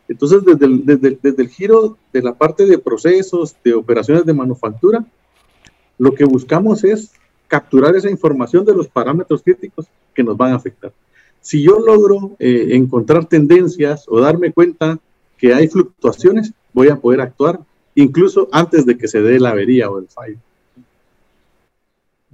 Entonces, 0.09 0.45
desde 0.45 0.67
el, 0.67 0.85
desde, 0.85 1.19
desde 1.23 1.43
el 1.43 1.49
giro 1.49 1.97
de 2.13 2.23
la 2.23 2.35
parte 2.35 2.67
de 2.67 2.79
procesos, 2.79 3.55
de 3.65 3.75
operaciones 3.75 4.27
de 4.27 4.35
manufactura, 4.35 5.05
lo 5.99 6.15
que 6.15 6.25
buscamos 6.25 6.83
es 6.85 7.13
capturar 7.47 7.95
esa 7.95 8.11
información 8.11 8.65
de 8.65 8.75
los 8.75 8.89
parámetros 8.89 9.43
críticos 9.43 9.87
que 10.15 10.25
nos 10.25 10.37
van 10.37 10.53
a 10.53 10.57
afectar. 10.57 10.93
Si 11.41 11.63
yo 11.63 11.79
logro 11.81 12.37
eh, 12.39 12.69
encontrar 12.73 13.27
tendencias 13.27 14.07
o 14.09 14.21
darme 14.21 14.53
cuenta 14.53 14.99
que 15.39 15.53
hay 15.53 15.69
fluctuaciones, 15.69 16.53
voy 16.73 16.89
a 16.89 16.97
poder 16.97 17.21
actuar 17.21 17.61
incluso 17.95 18.49
antes 18.53 18.87
de 18.87 18.97
que 18.97 19.09
se 19.09 19.21
dé 19.21 19.39
la 19.39 19.51
avería 19.51 19.91
o 19.91 19.99
el 19.99 20.09
fallo. 20.09 20.39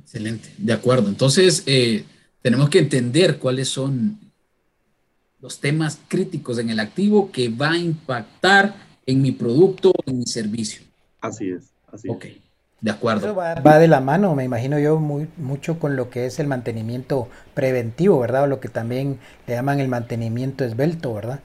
Excelente, 0.08 0.48
de 0.56 0.72
acuerdo. 0.72 1.10
Entonces, 1.10 1.62
eh, 1.66 2.02
tenemos 2.40 2.70
que 2.70 2.78
entender 2.78 3.38
cuáles 3.38 3.68
son 3.68 4.18
los 5.38 5.60
temas 5.60 5.98
críticos 6.08 6.58
en 6.58 6.70
el 6.70 6.80
activo 6.80 7.30
que 7.30 7.50
va 7.50 7.72
a 7.72 7.76
impactar 7.76 8.74
en 9.04 9.20
mi 9.20 9.32
producto 9.32 9.90
o 9.90 10.10
en 10.10 10.20
mi 10.20 10.24
servicio. 10.24 10.80
Así 11.20 11.50
es, 11.50 11.74
así 11.92 12.08
Ok, 12.08 12.24
de 12.80 12.90
acuerdo. 12.90 13.34
va, 13.34 13.56
va, 13.56 13.78
de 13.78 13.86
la 13.86 14.00
mano, 14.00 14.34
me 14.34 14.44
imagino 14.44 14.78
yo, 14.78 14.98
muy, 14.98 15.28
mucho 15.36 15.78
con 15.78 15.94
lo 15.94 16.08
que 16.08 16.24
es 16.24 16.38
el 16.38 16.46
mantenimiento 16.46 17.28
preventivo, 17.52 18.18
¿verdad? 18.18 18.44
O 18.44 18.46
lo 18.46 18.60
que 18.60 18.70
también 18.70 19.18
le 19.46 19.56
llaman 19.56 19.78
el 19.78 19.88
mantenimiento 19.88 20.64
esbelto, 20.64 21.12
¿verdad? 21.12 21.40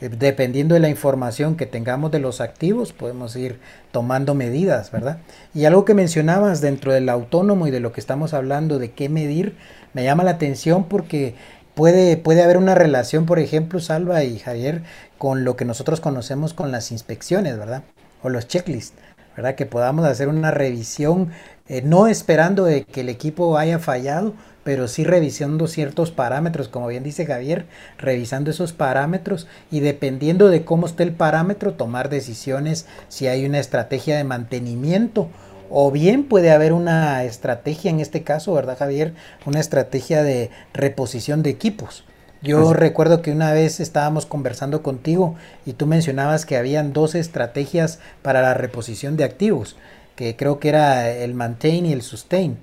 Eh, 0.00 0.08
dependiendo 0.08 0.74
de 0.74 0.80
la 0.80 0.88
información 0.88 1.56
que 1.56 1.66
tengamos 1.66 2.10
de 2.10 2.18
los 2.18 2.40
activos, 2.40 2.92
podemos 2.92 3.36
ir 3.36 3.60
tomando 3.92 4.34
medidas, 4.34 4.90
¿verdad? 4.90 5.18
Y 5.54 5.64
algo 5.66 5.84
que 5.84 5.94
mencionabas 5.94 6.60
dentro 6.60 6.92
del 6.92 7.08
autónomo 7.08 7.66
y 7.66 7.70
de 7.70 7.80
lo 7.80 7.92
que 7.92 8.00
estamos 8.00 8.34
hablando 8.34 8.78
de 8.78 8.92
qué 8.92 9.08
medir, 9.08 9.56
me 9.92 10.04
llama 10.04 10.24
la 10.24 10.32
atención 10.32 10.84
porque 10.84 11.34
puede, 11.74 12.16
puede 12.16 12.42
haber 12.42 12.56
una 12.56 12.74
relación, 12.74 13.26
por 13.26 13.38
ejemplo, 13.38 13.80
Salva 13.80 14.24
y 14.24 14.38
Javier, 14.38 14.82
con 15.18 15.44
lo 15.44 15.56
que 15.56 15.64
nosotros 15.64 16.00
conocemos 16.00 16.54
con 16.54 16.72
las 16.72 16.90
inspecciones, 16.90 17.56
¿verdad? 17.56 17.84
O 18.22 18.30
los 18.30 18.48
checklists, 18.48 18.96
¿verdad? 19.36 19.54
Que 19.54 19.66
podamos 19.66 20.04
hacer 20.06 20.28
una 20.28 20.50
revisión, 20.50 21.30
eh, 21.68 21.82
no 21.82 22.08
esperando 22.08 22.64
de 22.64 22.84
que 22.84 23.02
el 23.02 23.08
equipo 23.08 23.58
haya 23.58 23.78
fallado, 23.78 24.34
pero 24.64 24.88
sí 24.88 25.04
revisando 25.04 25.68
ciertos 25.68 26.10
parámetros, 26.10 26.68
como 26.68 26.88
bien 26.88 27.04
dice 27.04 27.26
Javier, 27.26 27.66
revisando 27.98 28.50
esos 28.50 28.72
parámetros 28.72 29.46
y 29.70 29.80
dependiendo 29.80 30.48
de 30.48 30.64
cómo 30.64 30.86
esté 30.86 31.02
el 31.04 31.12
parámetro, 31.12 31.74
tomar 31.74 32.08
decisiones 32.08 32.86
si 33.08 33.28
hay 33.28 33.44
una 33.44 33.60
estrategia 33.60 34.16
de 34.16 34.24
mantenimiento 34.24 35.28
o 35.70 35.90
bien 35.90 36.24
puede 36.24 36.50
haber 36.50 36.72
una 36.72 37.24
estrategia, 37.24 37.90
en 37.90 38.00
este 38.00 38.22
caso, 38.22 38.52
¿verdad 38.54 38.78
Javier? 38.78 39.14
Una 39.46 39.60
estrategia 39.60 40.22
de 40.22 40.50
reposición 40.72 41.42
de 41.42 41.50
equipos. 41.50 42.04
Yo 42.42 42.74
recuerdo 42.74 43.22
que 43.22 43.32
una 43.32 43.52
vez 43.52 43.80
estábamos 43.80 44.26
conversando 44.26 44.82
contigo 44.82 45.34
y 45.64 45.72
tú 45.72 45.86
mencionabas 45.86 46.44
que 46.44 46.58
habían 46.58 46.92
dos 46.92 47.14
estrategias 47.14 48.00
para 48.20 48.42
la 48.42 48.52
reposición 48.52 49.16
de 49.16 49.24
activos, 49.24 49.76
que 50.14 50.36
creo 50.36 50.60
que 50.60 50.68
era 50.68 51.10
el 51.10 51.32
maintain 51.32 51.86
y 51.86 51.92
el 51.94 52.02
sustain. 52.02 52.58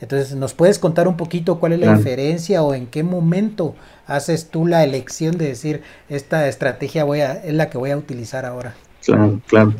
Entonces, 0.00 0.36
¿nos 0.36 0.52
puedes 0.52 0.78
contar 0.78 1.08
un 1.08 1.16
poquito 1.16 1.58
cuál 1.58 1.72
es 1.72 1.80
la 1.80 1.96
diferencia 1.96 2.62
o 2.62 2.74
en 2.74 2.86
qué 2.86 3.02
momento 3.02 3.74
haces 4.06 4.50
tú 4.50 4.66
la 4.66 4.84
elección 4.84 5.38
de 5.38 5.46
decir 5.48 5.80
esta 6.08 6.48
estrategia 6.48 7.04
voy 7.04 7.20
a, 7.20 7.32
es 7.32 7.54
la 7.54 7.70
que 7.70 7.78
voy 7.78 7.90
a 7.90 7.96
utilizar 7.96 8.44
ahora? 8.44 8.74
Claro, 9.02 9.40
claro. 9.46 9.74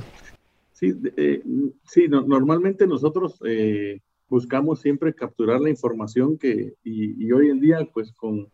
Sí, 0.72 0.94
eh, 1.16 1.42
sí 1.84 2.06
normalmente 2.08 2.86
nosotros 2.86 3.38
eh, 3.44 4.00
buscamos 4.28 4.80
siempre 4.80 5.14
capturar 5.14 5.60
la 5.60 5.70
información 5.70 6.38
que, 6.38 6.74
y, 6.82 7.30
hoy 7.32 7.50
en 7.50 7.60
día, 7.60 7.88
pues 7.92 8.12
con, 8.12 8.48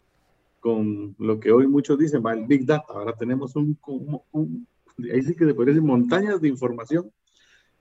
con, 0.60 1.14
lo 1.18 1.38
que 1.38 1.52
hoy 1.52 1.66
muchos 1.66 1.98
dicen, 1.98 2.22
va 2.24 2.32
el 2.32 2.46
Big 2.46 2.66
Data, 2.66 2.92
ahora 2.92 3.14
tenemos 3.14 3.54
un, 3.56 3.78
un, 4.32 4.66
ahí 5.12 5.22
sí 5.22 5.34
que 5.34 5.46
se 5.46 5.54
puede 5.54 5.70
decir 5.70 5.82
montañas 5.82 6.40
de 6.40 6.48
información, 6.48 7.10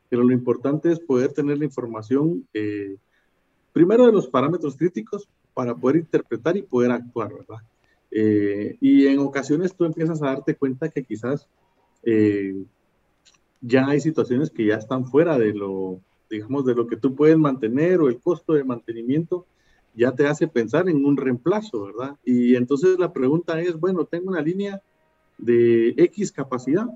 pero 0.09 0.23
lo 0.23 0.33
importante 0.33 0.91
es 0.91 0.99
poder 0.99 1.33
tener 1.33 1.57
la 1.57 1.65
información. 1.65 2.47
Eh, 2.53 2.97
primero 3.73 4.05
de 4.05 4.11
los 4.11 4.27
parámetros 4.27 4.75
críticos 4.75 5.27
para 5.53 5.75
poder 5.75 5.97
interpretar 5.97 6.57
y 6.57 6.61
poder 6.61 6.91
actuar, 6.91 7.33
¿verdad? 7.33 7.63
Eh, 8.11 8.77
y 8.81 9.07
en 9.07 9.19
ocasiones 9.19 9.75
tú 9.75 9.85
empiezas 9.85 10.21
a 10.21 10.27
darte 10.27 10.55
cuenta 10.55 10.89
que 10.89 11.03
quizás 11.03 11.47
eh, 12.03 12.63
ya 13.61 13.87
hay 13.87 14.01
situaciones 14.01 14.49
que 14.49 14.65
ya 14.65 14.75
están 14.75 15.05
fuera 15.05 15.37
de 15.37 15.53
lo, 15.53 15.99
digamos, 16.29 16.65
de 16.65 16.75
lo 16.75 16.87
que 16.87 16.97
tú 16.97 17.15
puedes 17.15 17.37
mantener 17.37 18.01
o 18.01 18.09
el 18.09 18.19
costo 18.19 18.53
de 18.53 18.63
mantenimiento 18.63 19.45
ya 19.93 20.13
te 20.13 20.27
hace 20.27 20.47
pensar 20.47 20.89
en 20.89 21.05
un 21.05 21.17
reemplazo, 21.17 21.83
¿verdad? 21.83 22.17
Y 22.23 22.55
entonces 22.55 22.97
la 22.97 23.11
pregunta 23.11 23.59
es, 23.59 23.77
bueno, 23.77 24.05
tengo 24.05 24.29
una 24.29 24.41
línea 24.41 24.81
de 25.37 25.89
X 25.97 26.31
capacidad 26.31 26.87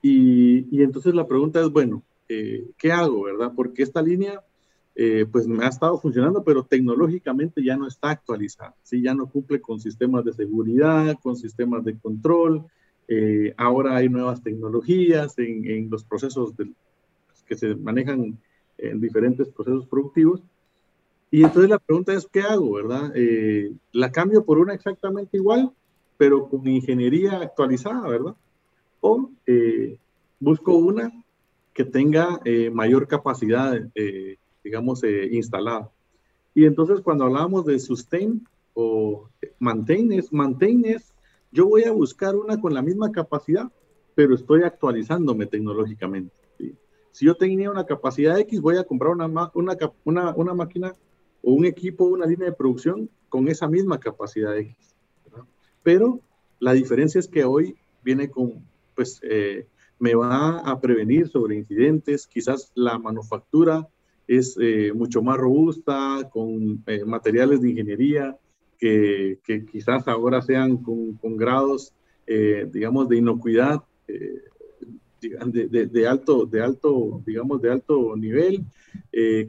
y, 0.00 0.82
entonces 0.82 1.14
la 1.14 1.26
pregunta 1.26 1.60
es, 1.60 1.70
bueno, 1.70 2.02
eh, 2.28 2.66
¿qué 2.78 2.92
hago, 2.92 3.22
verdad? 3.22 3.52
Porque 3.56 3.82
esta 3.82 4.02
línea 4.02 4.42
eh, 4.96 5.26
pues 5.30 5.48
me 5.48 5.64
ha 5.64 5.68
estado 5.68 5.98
funcionando, 5.98 6.44
pero 6.44 6.64
tecnológicamente 6.64 7.64
ya 7.64 7.76
no 7.76 7.88
está 7.88 8.10
actualizada, 8.10 8.76
¿sí? 8.84 9.02
ya 9.02 9.12
no 9.12 9.26
cumple 9.26 9.60
con 9.60 9.80
sistemas 9.80 10.24
de 10.24 10.32
seguridad, 10.32 11.18
con 11.20 11.34
sistemas 11.36 11.84
de 11.84 11.98
control. 11.98 12.64
Eh, 13.08 13.52
ahora 13.56 13.96
hay 13.96 14.08
nuevas 14.08 14.40
tecnologías 14.40 15.36
en, 15.38 15.68
en 15.68 15.90
los 15.90 16.04
procesos 16.04 16.52
pues, 16.54 16.68
que 17.44 17.56
se 17.56 17.74
manejan 17.74 18.38
en 18.78 19.00
diferentes 19.00 19.48
procesos 19.48 19.84
productivos. 19.86 20.42
Y 21.28 21.42
entonces 21.42 21.70
la 21.70 21.80
pregunta 21.80 22.12
es, 22.12 22.28
¿qué 22.30 22.42
hago, 22.42 22.74
verdad? 22.74 23.10
Eh, 23.16 23.72
¿La 23.90 24.12
cambio 24.12 24.44
por 24.44 24.58
una 24.58 24.74
exactamente 24.74 25.36
igual, 25.36 25.72
pero 26.16 26.48
con 26.48 26.66
ingeniería 26.68 27.40
actualizada, 27.40 28.08
verdad? 28.08 28.36
o 29.00 29.28
busco 30.40 30.76
una 30.76 31.12
que 31.74 31.84
tenga 31.84 32.40
mayor 32.72 33.06
capacidad, 33.06 33.78
eh, 33.94 34.38
digamos, 34.64 35.02
instalada. 35.30 35.92
Y 36.54 36.64
entonces 36.64 37.00
cuando 37.00 37.24
hablamos 37.24 37.66
de 37.66 37.78
sustain 37.78 38.46
o 38.72 39.28
maintain 39.58 40.12
es, 40.12 40.32
maintain 40.32 40.84
es, 40.84 41.12
yo 41.52 41.66
voy 41.66 41.84
a 41.84 41.92
buscar 41.92 42.34
una 42.34 42.60
con 42.60 42.74
la 42.74 42.82
misma 42.82 43.12
capacidad, 43.12 43.70
pero 44.14 44.34
estoy 44.34 44.62
actualizándome 44.62 45.46
tecnológicamente. 45.46 46.34
Si 47.12 47.26
yo 47.26 47.36
tenía 47.36 47.70
una 47.70 47.86
capacidad 47.86 48.38
X, 48.40 48.60
voy 48.60 48.76
a 48.76 48.82
comprar 48.82 49.12
una, 49.12 49.26
una, 49.54 49.76
una, 50.04 50.34
una 50.34 50.54
máquina 50.54 50.96
o 51.42 51.52
un 51.52 51.64
equipo, 51.64 52.06
una 52.06 52.26
línea 52.26 52.48
de 52.48 52.56
producción 52.56 53.08
con 53.28 53.46
esa 53.46 53.68
misma 53.68 54.00
capacidad 54.00 54.56
X. 54.58 54.96
Pero 55.84 56.20
la 56.58 56.72
diferencia 56.72 57.20
es 57.20 57.28
que 57.28 57.44
hoy 57.44 57.76
viene 58.02 58.30
con, 58.30 58.66
pues, 58.96 59.20
eh, 59.22 59.68
me 59.98 60.14
va 60.16 60.58
a 60.58 60.80
prevenir 60.80 61.28
sobre 61.28 61.56
incidentes, 61.56 62.26
quizás 62.26 62.72
la 62.74 62.98
manufactura 62.98 63.88
es 64.26 64.56
eh, 64.60 64.92
mucho 64.94 65.22
más 65.22 65.36
robusta, 65.36 66.28
con 66.32 66.82
eh, 66.86 67.04
materiales 67.04 67.60
de 67.60 67.70
ingeniería 67.70 68.36
que, 68.78 69.38
quizás 69.70 70.06
ahora 70.08 70.42
sean 70.42 70.76
con, 70.78 71.14
con 71.14 71.36
grados, 71.36 71.94
digamos, 72.26 73.08
de 73.08 73.16
inocuidad 73.16 73.82
de, 74.06 75.86
de, 75.86 76.06
alto, 76.06 76.44
de 76.44 76.62
alto, 76.62 77.22
digamos, 77.24 77.62
de 77.62 77.70
alto 77.70 78.14
nivel, 78.14 78.62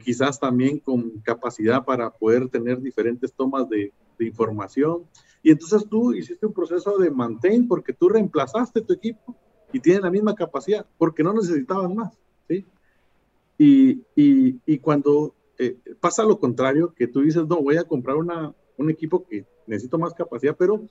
quizás 0.02 0.40
también 0.40 0.78
con 0.78 1.20
capacidad 1.20 1.84
para 1.84 2.08
poder 2.10 2.48
tener 2.48 2.80
diferentes 2.80 3.30
tomas 3.34 3.68
de, 3.68 3.92
de 4.18 4.26
información. 4.26 5.04
Y 5.42 5.50
entonces 5.50 5.86
tú 5.88 6.12
hiciste 6.12 6.46
un 6.46 6.52
proceso 6.52 6.98
de 6.98 7.10
maintain 7.10 7.68
porque 7.68 7.92
tú 7.92 8.08
reemplazaste 8.08 8.80
tu 8.80 8.92
equipo 8.92 9.36
y 9.72 9.80
tiene 9.80 10.00
la 10.00 10.10
misma 10.10 10.34
capacidad 10.34 10.86
porque 10.98 11.22
no 11.22 11.32
necesitaban 11.32 11.94
más. 11.94 12.16
¿sí? 12.48 12.64
Y, 13.58 14.78
cuando 14.78 15.34
eh, 15.58 15.78
pasa 16.00 16.24
lo 16.24 16.38
contrario, 16.38 16.92
que 16.94 17.08
tú 17.08 17.20
dices, 17.22 17.46
no, 17.46 17.62
voy 17.62 17.76
a 17.76 17.84
comprar 17.84 18.16
una, 18.16 18.54
un 18.76 18.90
equipo 18.90 19.26
que 19.26 19.46
necesito 19.66 19.98
más 19.98 20.14
capacidad, 20.14 20.56
pero 20.56 20.84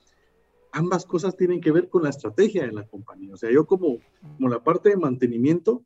ambas 0.72 1.06
cosas 1.06 1.36
tienen 1.36 1.60
que 1.60 1.72
ver 1.72 1.88
con 1.88 2.02
la 2.02 2.10
estrategia 2.10 2.66
de 2.66 2.72
la 2.72 2.86
compañía. 2.86 3.34
O 3.34 3.36
sea, 3.36 3.50
yo 3.50 3.66
como, 3.66 3.98
como 4.36 4.48
la 4.48 4.62
parte 4.62 4.90
de 4.90 4.96
mantenimiento, 4.96 5.82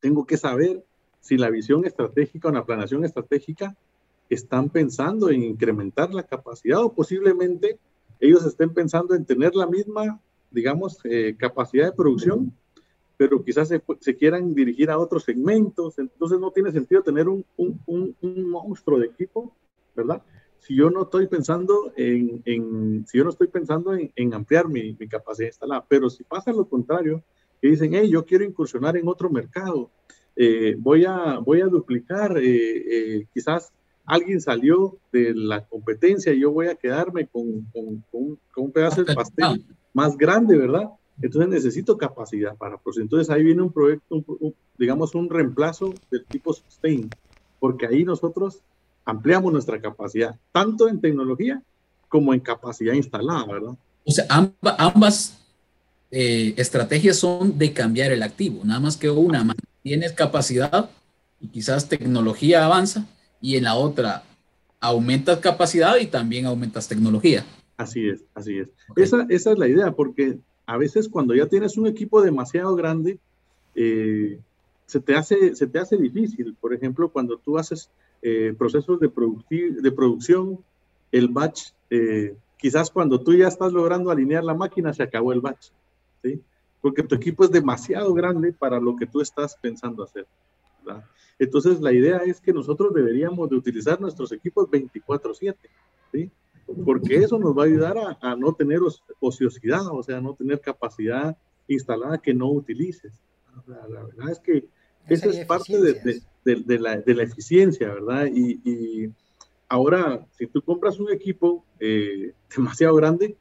tengo 0.00 0.26
que 0.26 0.36
saber 0.36 0.84
si 1.20 1.36
la 1.36 1.50
visión 1.50 1.84
estratégica 1.84 2.48
o 2.48 2.52
la 2.52 2.64
planeación 2.64 3.04
estratégica 3.04 3.76
están 4.28 4.70
pensando 4.70 5.30
en 5.30 5.42
incrementar 5.42 6.12
la 6.12 6.24
capacidad 6.24 6.82
o 6.82 6.92
posiblemente 6.92 7.78
ellos 8.20 8.44
estén 8.44 8.72
pensando 8.72 9.14
en 9.14 9.24
tener 9.24 9.54
la 9.54 9.66
misma, 9.66 10.20
digamos, 10.50 10.98
eh, 11.04 11.36
capacidad 11.38 11.86
de 11.86 11.92
producción, 11.92 12.52
pero 13.16 13.42
quizás 13.42 13.68
se, 13.68 13.82
se, 14.00 14.16
quieran 14.16 14.54
dirigir 14.54 14.90
a 14.90 14.98
otros 14.98 15.24
segmentos. 15.24 15.98
Entonces 15.98 16.38
no 16.38 16.50
tiene 16.50 16.72
sentido 16.72 17.02
tener 17.02 17.28
un, 17.28 17.44
un, 17.56 18.16
un, 18.20 18.50
monstruo 18.50 18.98
de 18.98 19.06
equipo, 19.06 19.54
¿verdad? 19.94 20.22
Si 20.58 20.74
yo 20.74 20.90
no 20.90 21.02
estoy 21.02 21.26
pensando 21.26 21.92
en, 21.96 22.42
en 22.44 23.06
si 23.06 23.18
yo 23.18 23.24
no 23.24 23.30
estoy 23.30 23.46
pensando 23.46 23.94
en, 23.94 24.12
en 24.16 24.34
ampliar 24.34 24.68
mi, 24.68 24.96
mi, 24.98 25.08
capacidad 25.08 25.48
instalada, 25.48 25.84
pero 25.88 26.10
si 26.10 26.24
pasa 26.24 26.52
lo 26.52 26.68
contrario, 26.68 27.22
que 27.60 27.68
dicen, 27.68 27.94
hey, 27.94 28.08
yo 28.10 28.24
quiero 28.24 28.44
incursionar 28.44 28.96
en 28.96 29.08
otro 29.08 29.30
mercado, 29.30 29.90
eh, 30.34 30.76
voy, 30.78 31.04
a, 31.06 31.38
voy 31.38 31.62
a 31.62 31.66
duplicar 31.66 32.36
eh, 32.36 32.44
eh 32.44 33.26
quizás 33.32 33.72
alguien 34.04 34.40
salió 34.40 34.98
de 35.10 35.34
la 35.34 35.66
competencia 35.66 36.32
y 36.32 36.40
yo 36.40 36.52
voy 36.52 36.68
a 36.68 36.74
quedarme 36.74 37.26
con, 37.26 37.62
con, 37.72 38.04
con, 38.10 38.38
un 38.56 38.72
pedazo 38.72 39.02
de 39.02 39.14
pastel 39.14 39.64
más 39.92 40.16
grande, 40.16 40.56
¿verdad? 40.56 40.90
Entonces 41.22 41.48
necesito 41.48 41.96
capacidad 41.96 42.56
para 42.56 42.76
pues 42.76 42.98
Entonces 42.98 43.30
ahí 43.30 43.42
viene 43.42 43.62
un 43.62 43.72
proyecto, 43.72 44.22
digamos, 44.78 45.14
un 45.14 45.30
reemplazo 45.30 45.94
del 46.10 46.24
tipo 46.26 46.52
sustain, 46.52 47.08
porque 47.58 47.86
ahí 47.86 48.04
nosotros 48.04 48.60
ampliamos 49.04 49.52
nuestra 49.52 49.80
capacidad, 49.80 50.36
tanto 50.52 50.88
en 50.88 51.00
tecnología 51.00 51.62
como 52.08 52.34
en 52.34 52.40
capacidad 52.40 52.94
instalada, 52.94 53.46
¿verdad? 53.46 53.74
O 54.04 54.10
sea, 54.10 54.26
ambas 54.28 55.38
eh, 56.10 56.54
estrategias 56.56 57.16
son 57.16 57.58
de 57.58 57.72
cambiar 57.72 58.12
el 58.12 58.22
activo, 58.22 58.64
nada 58.64 58.80
más 58.80 58.96
que 58.96 59.10
una 59.10 59.54
tienes 59.82 60.12
capacidad 60.12 60.90
y 61.40 61.48
quizás 61.48 61.88
tecnología 61.88 62.64
avanza, 62.64 63.06
y 63.40 63.56
en 63.56 63.64
la 63.64 63.74
otra 63.74 64.24
aumentas 64.80 65.38
capacidad 65.38 65.96
y 65.98 66.06
también 66.06 66.46
aumentas 66.46 66.88
tecnología. 66.88 67.44
Así 67.76 68.08
es, 68.08 68.24
así 68.34 68.58
es. 68.58 68.68
Esa, 68.96 69.26
esa, 69.28 69.52
es 69.52 69.58
la 69.58 69.68
idea, 69.68 69.92
porque 69.92 70.38
a 70.66 70.76
veces 70.76 71.08
cuando 71.08 71.34
ya 71.34 71.46
tienes 71.46 71.76
un 71.78 71.86
equipo 71.86 72.20
demasiado 72.20 72.74
grande, 72.74 73.18
eh, 73.74 74.38
se, 74.86 75.00
te 75.00 75.14
hace, 75.14 75.54
se 75.54 75.66
te 75.66 75.78
hace 75.78 75.96
difícil. 75.96 76.56
Por 76.60 76.74
ejemplo, 76.74 77.08
cuando 77.08 77.38
tú 77.38 77.56
haces 77.56 77.88
eh, 78.22 78.54
procesos 78.58 78.98
de, 79.00 79.10
de 79.80 79.92
producción, 79.92 80.58
el 81.12 81.28
batch, 81.28 81.70
eh, 81.90 82.36
quizás 82.58 82.90
cuando 82.90 83.20
tú 83.20 83.32
ya 83.34 83.46
estás 83.48 83.72
logrando 83.72 84.10
alinear 84.10 84.42
la 84.42 84.54
máquina, 84.54 84.92
se 84.92 85.04
acabó 85.04 85.32
el 85.32 85.40
batch, 85.40 85.68
¿sí? 86.22 86.40
Porque 86.80 87.02
tu 87.02 87.14
equipo 87.14 87.44
es 87.44 87.50
demasiado 87.50 88.12
grande 88.12 88.52
para 88.52 88.80
lo 88.80 88.96
que 88.96 89.06
tú 89.06 89.20
estás 89.20 89.56
pensando 89.60 90.02
hacer. 90.02 90.26
Entonces, 91.38 91.80
la 91.80 91.92
idea 91.92 92.18
es 92.18 92.40
que 92.40 92.52
nosotros 92.52 92.94
deberíamos 92.94 93.50
de 93.50 93.56
utilizar 93.56 94.00
nuestros 94.00 94.32
equipos 94.32 94.68
24/7, 94.70 95.56
¿sí? 96.12 96.30
Porque 96.84 97.16
eso 97.16 97.38
nos 97.38 97.56
va 97.56 97.62
a 97.62 97.66
ayudar 97.66 97.96
a, 98.20 98.36
no 98.36 98.52
tener 98.54 98.80
ociosidad, 99.20 99.86
o 99.86 100.02
sea, 100.02 100.20
no 100.20 100.34
tener 100.34 100.60
capacidad 100.60 101.36
instalada 101.68 102.18
que 102.18 102.34
no 102.34 102.50
utilices. 102.50 103.12
La, 103.66 103.86
verdad 103.86 104.30
es 104.30 104.40
que 104.40 104.68
esa 105.08 105.28
es 105.28 105.46
parte 105.46 105.80
de, 105.80 106.22
de, 106.44 106.78
la, 106.78 106.98
de, 106.98 107.14
la, 107.14 107.22
eficiencia, 107.22 107.88
¿verdad? 107.94 108.26
Y, 108.32 108.60
y, 108.64 109.12
ahora, 109.68 110.26
si 110.32 110.46
tú 110.46 110.60
compras 110.60 110.98
un 110.98 111.12
equipo 111.12 111.64
eh, 111.78 112.32
demasiado 112.56 112.96
grande, 112.96 113.36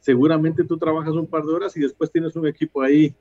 seguramente 0.00 0.64
tú 0.64 0.78
trabajas 0.78 1.14
un 1.14 1.26
par 1.26 1.44
de 1.44 1.52
horas 1.52 1.76
y 1.76 1.80
después 1.80 2.10
tienes 2.10 2.36
un 2.36 2.46
equipo 2.46 2.82
ahí 2.82 3.14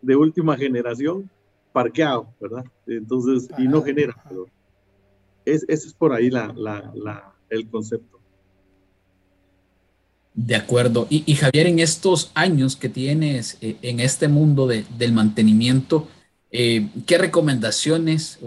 de 0.00 0.16
última 0.16 0.56
generación 0.56 1.28
parqueado, 1.72 2.32
¿verdad? 2.40 2.64
Entonces, 2.86 3.48
y 3.58 3.68
no 3.68 3.82
genera 3.82 4.14
calor. 4.14 4.48
Es, 5.44 5.64
ese 5.68 5.88
es 5.88 5.94
por 5.94 6.12
ahí 6.12 6.30
la, 6.30 6.52
la, 6.54 6.92
la, 6.94 7.34
el 7.48 7.68
concepto. 7.68 8.19
De 10.46 10.56
acuerdo. 10.56 11.06
Y, 11.10 11.34
Javier, 11.34 11.66
en 11.66 11.80
estos 11.80 12.30
años 12.32 12.74
que 12.74 12.88
tienes 12.88 13.58
eh, 13.60 13.76
en 13.82 14.00
este 14.00 14.26
mundo 14.26 14.66
de, 14.66 14.86
del 14.96 15.12
mantenimiento, 15.12 16.08
eh, 16.50 16.88
¿qué 17.06 17.18
recomendaciones, 17.18 18.38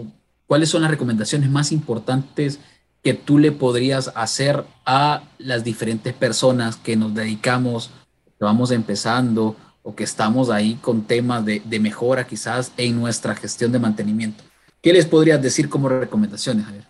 cuáles 0.48 0.70
son 0.70 0.82
las 0.82 0.90
recomendaciones 0.90 1.50
más 1.50 1.70
importantes 1.70 2.58
que 3.04 3.14
tú 3.14 3.38
le 3.38 3.52
podrías 3.52 4.10
hacer 4.16 4.64
a 4.84 5.22
las 5.38 5.62
diferentes 5.62 6.12
personas 6.12 6.74
que 6.74 6.96
nos 6.96 7.14
dedicamos, 7.14 7.92
que 8.38 8.44
vamos 8.44 8.72
empezando 8.72 9.54
o 9.84 9.94
que 9.94 10.02
estamos 10.02 10.50
ahí 10.50 10.74
con 10.80 11.02
temas 11.02 11.44
de, 11.44 11.62
de, 11.64 11.78
mejora 11.78 12.26
quizás 12.26 12.72
en 12.76 12.98
nuestra 12.98 13.36
gestión 13.36 13.70
de 13.70 13.78
mantenimiento. 13.78 14.42
¿Qué 14.82 14.92
les 14.92 15.06
podrías 15.06 15.40
decir 15.40 15.68
como 15.68 15.88
recomendaciones, 15.88 16.64
Javier? 16.64 16.84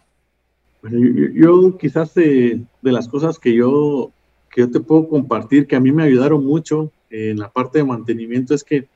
yo, 0.82 1.28
yo, 1.34 1.76
quizás 1.76 2.14
de, 2.14 2.62
de, 2.80 2.92
las 2.92 3.06
cosas 3.06 3.38
que 3.38 3.54
yo, 3.54 4.10
que 4.54 4.62
yo 4.62 4.70
te 4.70 4.80
puedo 4.80 5.08
compartir, 5.08 5.66
que 5.66 5.76
a 5.76 5.80
mí 5.80 5.90
me 5.92 6.04
ayudaron 6.04 6.44
mucho 6.44 6.92
en 7.10 7.38
la 7.38 7.50
parte 7.50 7.78
de 7.78 7.84
mantenimiento, 7.84 8.54
es 8.54 8.62
que 8.62 8.88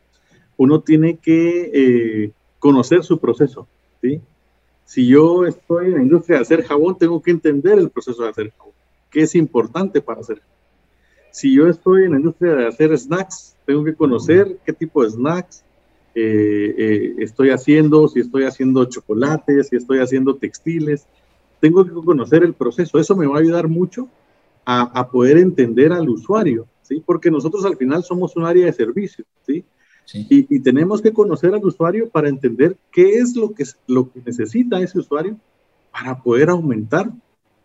uno 0.57 0.81
tiene 0.81 1.19
que 1.19 1.71
eh, 1.75 2.33
conocer 2.59 3.03
su 3.03 3.19
proceso, 3.19 3.67
¿sí? 4.01 4.21
Si 4.85 5.07
yo 5.07 5.45
estoy 5.45 5.87
en 5.87 5.95
la 5.95 6.03
industria 6.03 6.37
de 6.37 6.43
hacer 6.43 6.65
jabón, 6.65 6.97
tengo 6.97 7.21
que 7.21 7.31
entender 7.31 7.79
el 7.79 7.91
proceso 7.91 8.23
de 8.23 8.31
hacer 8.31 8.53
jabón, 8.57 8.73
que 9.11 9.23
es 9.23 9.35
importante 9.35 10.01
para 10.01 10.21
hacer 10.21 10.39
jabón 10.39 10.59
si 11.31 11.55
yo 11.55 11.69
estoy 11.69 12.05
en 12.05 12.13
la 12.13 12.17
industria 12.17 12.55
de 12.55 12.67
hacer 12.67 12.99
snacks, 12.99 13.57
tengo 13.65 13.85
que 13.85 13.95
conocer 13.95 14.59
qué 14.65 14.73
tipo 14.73 15.05
de 15.05 15.11
snacks 15.11 15.63
eh, 16.15 16.75
eh, 16.77 17.15
estoy 17.19 17.51
haciendo, 17.51 18.09
si 18.09 18.21
estoy 18.21 18.45
haciendo 18.45 18.85
chocolates, 18.87 19.69
si 19.69 19.77
estoy 19.77 20.01
haciendo 20.01 20.35
textiles. 20.35 21.07
Tengo 21.61 21.85
que 21.85 21.93
conocer 21.93 22.43
el 22.43 22.55
proceso. 22.55 22.99
Eso 22.99 23.15
me 23.15 23.27
va 23.27 23.37
a 23.37 23.41
ayudar 23.41 23.69
mucho 23.69 24.09
a, 24.71 24.83
a 24.83 25.09
poder 25.11 25.39
entender 25.39 25.95
al 25.95 26.11
usuario, 26.11 26.67
¿sí? 26.83 27.03
Porque 27.07 27.31
nosotros 27.31 27.65
al 27.65 27.79
final 27.79 28.05
somos 28.05 28.37
un 28.37 28.45
área 28.45 28.67
de 28.67 28.73
servicio, 28.75 29.25
¿sí? 29.47 29.65
sí. 30.05 30.27
Y, 30.29 30.57
y, 30.57 30.61
tenemos 30.61 31.01
que 31.01 31.11
conocer 31.11 31.55
al 31.55 31.65
usuario 31.65 32.11
para 32.11 32.29
entender 32.29 32.77
qué 32.93 33.17
es 33.17 33.35
lo 33.35 33.55
que, 33.55 33.65
lo 33.87 34.13
que 34.13 34.21
necesita 34.27 34.79
ese 34.79 34.99
usuario 34.99 35.39
para 35.91 36.23
poder 36.23 36.51
aumentar 36.51 37.11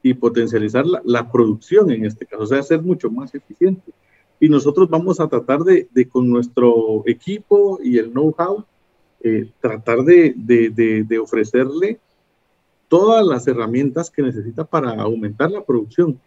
y 0.02 0.14
potencializar 0.14 0.86
la, 0.86 1.02
la, 1.04 1.30
producción 1.30 1.92
en 1.92 2.06
este 2.06 2.26
caso, 2.26 2.44
o 2.44 2.48
sea, 2.48 2.64
ser 2.64 2.82
mucho 2.82 3.12
más 3.12 3.36
eficiente. 3.36 3.92
Y 4.40 4.48
nosotros 4.48 4.90
vamos 4.90 5.20
a 5.20 5.28
tratar 5.28 5.60
de, 5.60 5.90
de 5.92 6.08
con 6.08 6.30
nuestro 6.30 7.04
equipo 7.06 7.82
y 7.84 7.98
el 7.98 8.12
know-how, 8.12 8.64
eh, 9.20 9.52
tratar 9.60 10.04
de, 10.06 10.34
de, 10.38 11.04
de, 11.06 11.20
ofrecerle 11.20 12.00
todas 12.88 13.26
las 13.26 13.46
herramientas 13.46 14.10
que 14.10 14.22
necesita 14.22 14.64
para 14.64 14.94
aumentar 15.02 15.52
la 15.52 15.66
producción. 15.66 16.18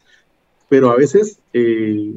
Pero 0.68 0.90
a 0.90 0.96
veces, 0.96 1.38
eh, 1.52 2.16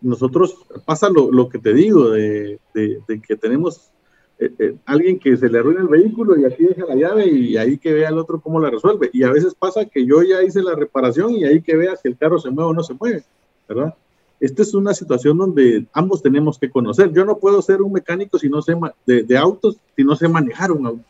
nosotros 0.00 0.56
pasa 0.84 1.08
lo, 1.10 1.48
que 1.48 1.58
te 1.58 1.74
digo, 1.74 2.10
de, 2.10 2.58
que 2.74 3.36
tenemos 3.36 3.90
eh, 4.38 4.50
eh, 4.58 4.74
alguien 4.86 5.18
que 5.18 5.36
se 5.36 5.50
le 5.50 5.58
arruina 5.58 5.82
el 5.82 5.88
vehículo 5.88 6.38
y 6.38 6.46
aquí 6.46 6.64
deja 6.64 6.86
la 6.86 6.94
llave 6.94 7.26
y 7.28 7.56
ahí 7.58 7.76
que 7.76 7.92
vea 7.92 8.08
el 8.08 8.18
otro 8.18 8.40
cómo 8.40 8.58
la 8.60 8.70
resuelve. 8.70 9.10
Y 9.12 9.22
a 9.22 9.30
veces 9.30 9.54
pasa 9.54 9.84
que 9.84 10.06
yo 10.06 10.22
ya 10.22 10.42
hice 10.42 10.62
la 10.62 10.74
reparación 10.74 11.32
y 11.32 11.44
ahí 11.44 11.60
que 11.60 11.76
vea 11.76 11.96
si 11.96 12.08
el 12.08 12.16
carro 12.16 12.38
se 12.38 12.50
mueve 12.50 12.70
o 12.70 12.74
no 12.74 12.82
se 12.82 12.94
mueve, 12.94 13.22
¿verdad? 13.68 13.94
Esta 14.40 14.62
es 14.62 14.72
una 14.72 14.94
situación 14.94 15.36
donde 15.36 15.86
ambos 15.92 16.22
tenemos 16.22 16.58
que 16.58 16.70
conocer. 16.70 17.12
Yo 17.12 17.26
no 17.26 17.36
puedo 17.36 17.60
ser 17.60 17.82
un 17.82 17.92
mecánico 17.92 18.38
si 18.38 18.48
no 18.48 18.62
sé 18.62 18.74
de, 19.04 19.36
autos, 19.36 19.76
si 19.94 20.02
no 20.02 20.16
sé 20.16 20.28
manejar 20.28 20.72
un 20.72 20.86
auto, 20.86 21.04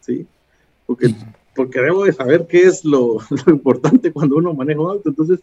¿sí? 0.00 0.26
Porque, 0.84 1.14
porque 1.54 1.80
debo 1.80 2.04
de 2.04 2.12
saber 2.12 2.48
qué 2.48 2.64
es 2.64 2.84
lo, 2.84 3.18
lo 3.46 3.52
importante 3.52 4.12
cuando 4.12 4.36
uno 4.36 4.52
maneja 4.52 4.80
un 4.80 4.90
auto. 4.90 5.08
Entonces, 5.08 5.38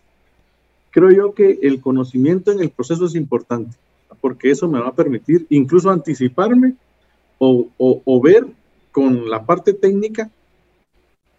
creo 0.92 1.10
yo 1.12 1.34
que 1.34 1.60
el 1.64 1.82
conocimiento 1.82 2.52
en 2.52 2.60
el 2.60 2.70
proceso 2.70 3.06
es 3.06 3.16
importante, 3.16 3.76
porque 4.20 4.52
eso 4.52 4.68
me 4.68 4.80
va 4.80 4.90
a 4.90 4.96
permitir 4.96 5.48
incluso 5.50 5.90
anticiparme 5.90 6.76
o, 7.40 8.22
ver 8.22 8.46
con 8.92 9.28
la 9.30 9.44
parte 9.44 9.74
técnica 9.74 10.30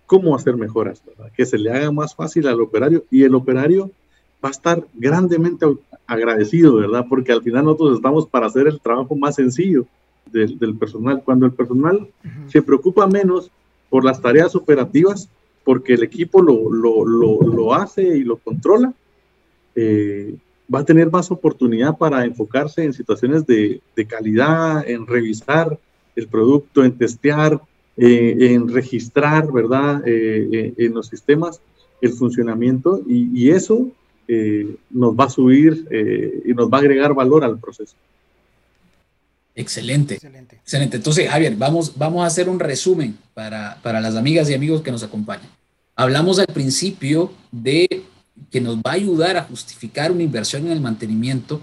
cómo 0.06 0.34
hacer 0.34 0.56
mejoras, 0.56 1.00
que 1.36 1.46
se 1.46 1.58
le 1.58 1.70
haga 1.70 1.92
más 1.92 2.14
fácil 2.14 2.48
al 2.48 2.60
operario 2.60 3.04
y 3.10 3.22
el 3.22 3.34
operario 3.34 3.90
va 4.44 4.48
a 4.48 4.52
estar 4.52 4.84
grandemente 4.94 5.64
agradecido, 6.06 6.74
¿verdad? 6.76 7.06
Porque 7.08 7.30
al 7.30 7.42
final 7.42 7.64
nosotros 7.64 7.96
estamos 7.96 8.26
para 8.26 8.46
hacer 8.46 8.66
el 8.66 8.80
trabajo 8.80 9.14
más 9.14 9.36
sencillo 9.36 9.86
del, 10.32 10.76
personal. 10.76 11.22
Cuando 11.24 11.46
el 11.46 11.52
personal 11.52 12.08
se 12.48 12.62
preocupa 12.62 13.06
menos 13.06 13.50
por 13.88 14.04
las 14.04 14.20
tareas 14.20 14.56
operativas, 14.56 15.28
porque 15.64 15.94
el 15.94 16.02
equipo 16.02 16.42
lo, 16.42 16.72
lo, 16.72 17.04
lo 17.04 17.74
hace 17.74 18.02
y 18.02 18.24
lo 18.24 18.38
controla, 18.38 18.92
eh, 19.74 20.34
va 20.72 20.80
a 20.80 20.84
tener 20.84 21.10
más 21.10 21.30
oportunidad 21.30 21.96
para 21.96 22.24
enfocarse 22.24 22.84
en 22.84 22.92
situaciones 22.92 23.46
de, 23.46 23.80
calidad, 24.08 24.88
en 24.88 25.06
revisar 25.06 25.78
el 26.16 26.28
producto, 26.28 26.84
en 26.84 26.96
testear, 26.96 27.60
eh, 27.96 28.36
en 28.38 28.68
registrar, 28.68 29.50
¿verdad? 29.52 30.02
Eh, 30.06 30.72
en 30.76 30.94
los 30.94 31.08
sistemas 31.08 31.60
el 32.00 32.12
funcionamiento 32.14 33.00
y, 33.06 33.50
eso 33.50 33.88
nos 34.90 35.14
va 35.14 35.24
a 35.24 35.28
subir 35.28 35.86
y 36.44 36.54
nos 36.54 36.70
va 36.70 36.78
a 36.78 36.80
agregar 36.80 37.12
valor 37.14 37.44
al 37.44 37.58
proceso. 37.58 37.94
Excelente. 39.54 40.14
Excelente. 40.14 40.56
Excelente. 40.56 40.96
Entonces, 40.96 41.28
Javier, 41.28 41.54
vamos, 41.56 41.92
vamos 41.96 42.24
a 42.24 42.26
hacer 42.26 42.48
un 42.48 42.58
resumen 42.58 43.16
para, 43.34 43.78
para 43.82 44.00
las 44.00 44.16
amigas 44.16 44.48
y 44.48 44.54
amigos 44.54 44.80
que 44.80 44.90
nos 44.90 45.02
acompañan. 45.02 45.48
Hablamos 45.94 46.38
al 46.38 46.46
principio 46.46 47.30
de 47.50 48.02
que 48.50 48.60
nos 48.60 48.76
va 48.76 48.92
a 48.92 48.94
ayudar 48.94 49.36
a 49.36 49.44
justificar 49.44 50.12
una 50.12 50.22
inversión 50.22 50.66
en 50.66 50.72
el 50.72 50.80
mantenimiento 50.80 51.60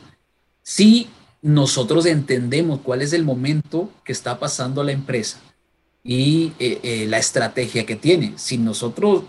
si 0.64 1.10
nosotros 1.42 2.06
entendemos 2.06 2.82
cuál 2.82 3.02
es 3.02 3.14
el 3.14 3.24
momento 3.24 3.90
que 4.04 4.12
está 4.12 4.40
pasando 4.40 4.84
la 4.84 4.92
empresa 4.92 5.40
y 6.04 6.54
eh, 6.60 6.80
eh, 6.84 7.06
la 7.08 7.18
estrategia 7.18 7.86
que 7.86 7.96
tiene. 7.96 8.34
Si 8.36 8.58
nosotros, 8.58 9.24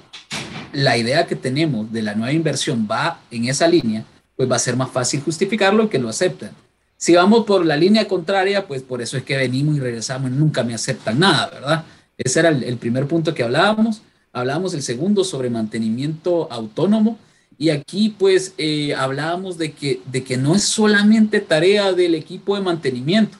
la 0.73 0.97
idea 0.97 1.27
que 1.27 1.37
tenemos 1.37 1.93
de 1.93 2.03
la 2.03 2.15
nueva 2.15 2.33
inversión 2.33 2.87
va 2.91 3.21
en 3.31 3.47
esa 3.47 3.69
línea, 3.69 4.05
pues 4.37 4.51
va 4.51 4.57
a 4.57 4.61
ser 4.61 4.77
más 4.77 4.91
fácil 4.91 5.21
justificarlo 5.21 5.85
y 5.85 5.89
que 5.89 5.99
lo 5.99 6.09
acepten. 6.09 6.51
Si 6.97 7.15
vamos 7.15 7.47
por 7.47 7.65
la 7.65 7.77
línea 7.77 8.07
contraria, 8.07 8.67
pues 8.67 8.83
por 8.83 9.01
eso 9.01 9.17
es 9.17 9.23
que 9.23 9.37
venimos 9.37 9.77
y 9.77 9.81
regresamos 9.81 10.31
y 10.31 10.35
nunca 10.35 10.63
me 10.63 10.75
aceptan 10.75 11.19
nada, 11.19 11.49
¿verdad? 11.49 11.85
Ese 12.19 12.41
era 12.41 12.51
el, 12.51 12.63
el 12.65 12.77
primer 12.77 13.07
punto 13.07 13.35
que 13.35 13.43
hablábamos. 13.43 14.03
Hablábamos 14.33 14.75
el 14.75 14.83
segundo 14.83 15.25
sobre 15.25 15.49
mantenimiento 15.49 16.53
autónomo 16.53 17.19
y 17.61 17.69
aquí 17.69 18.17
pues 18.19 18.55
eh, 18.57 18.95
hablábamos 18.95 19.59
de 19.59 19.73
que, 19.73 20.01
de 20.07 20.25
que 20.25 20.39
no 20.39 20.55
es 20.55 20.63
solamente 20.63 21.41
tarea 21.41 21.93
del 21.93 22.15
equipo 22.15 22.57
de 22.57 22.63
mantenimiento 22.63 23.37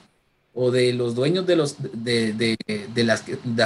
o 0.53 0.69
de 0.69 0.93
los 0.93 1.15
dueños 1.15 1.47
de, 1.47 1.55
los, 1.55 1.77
de, 1.79 2.31
de, 2.33 2.55
de 2.93 3.03
las, 3.03 3.23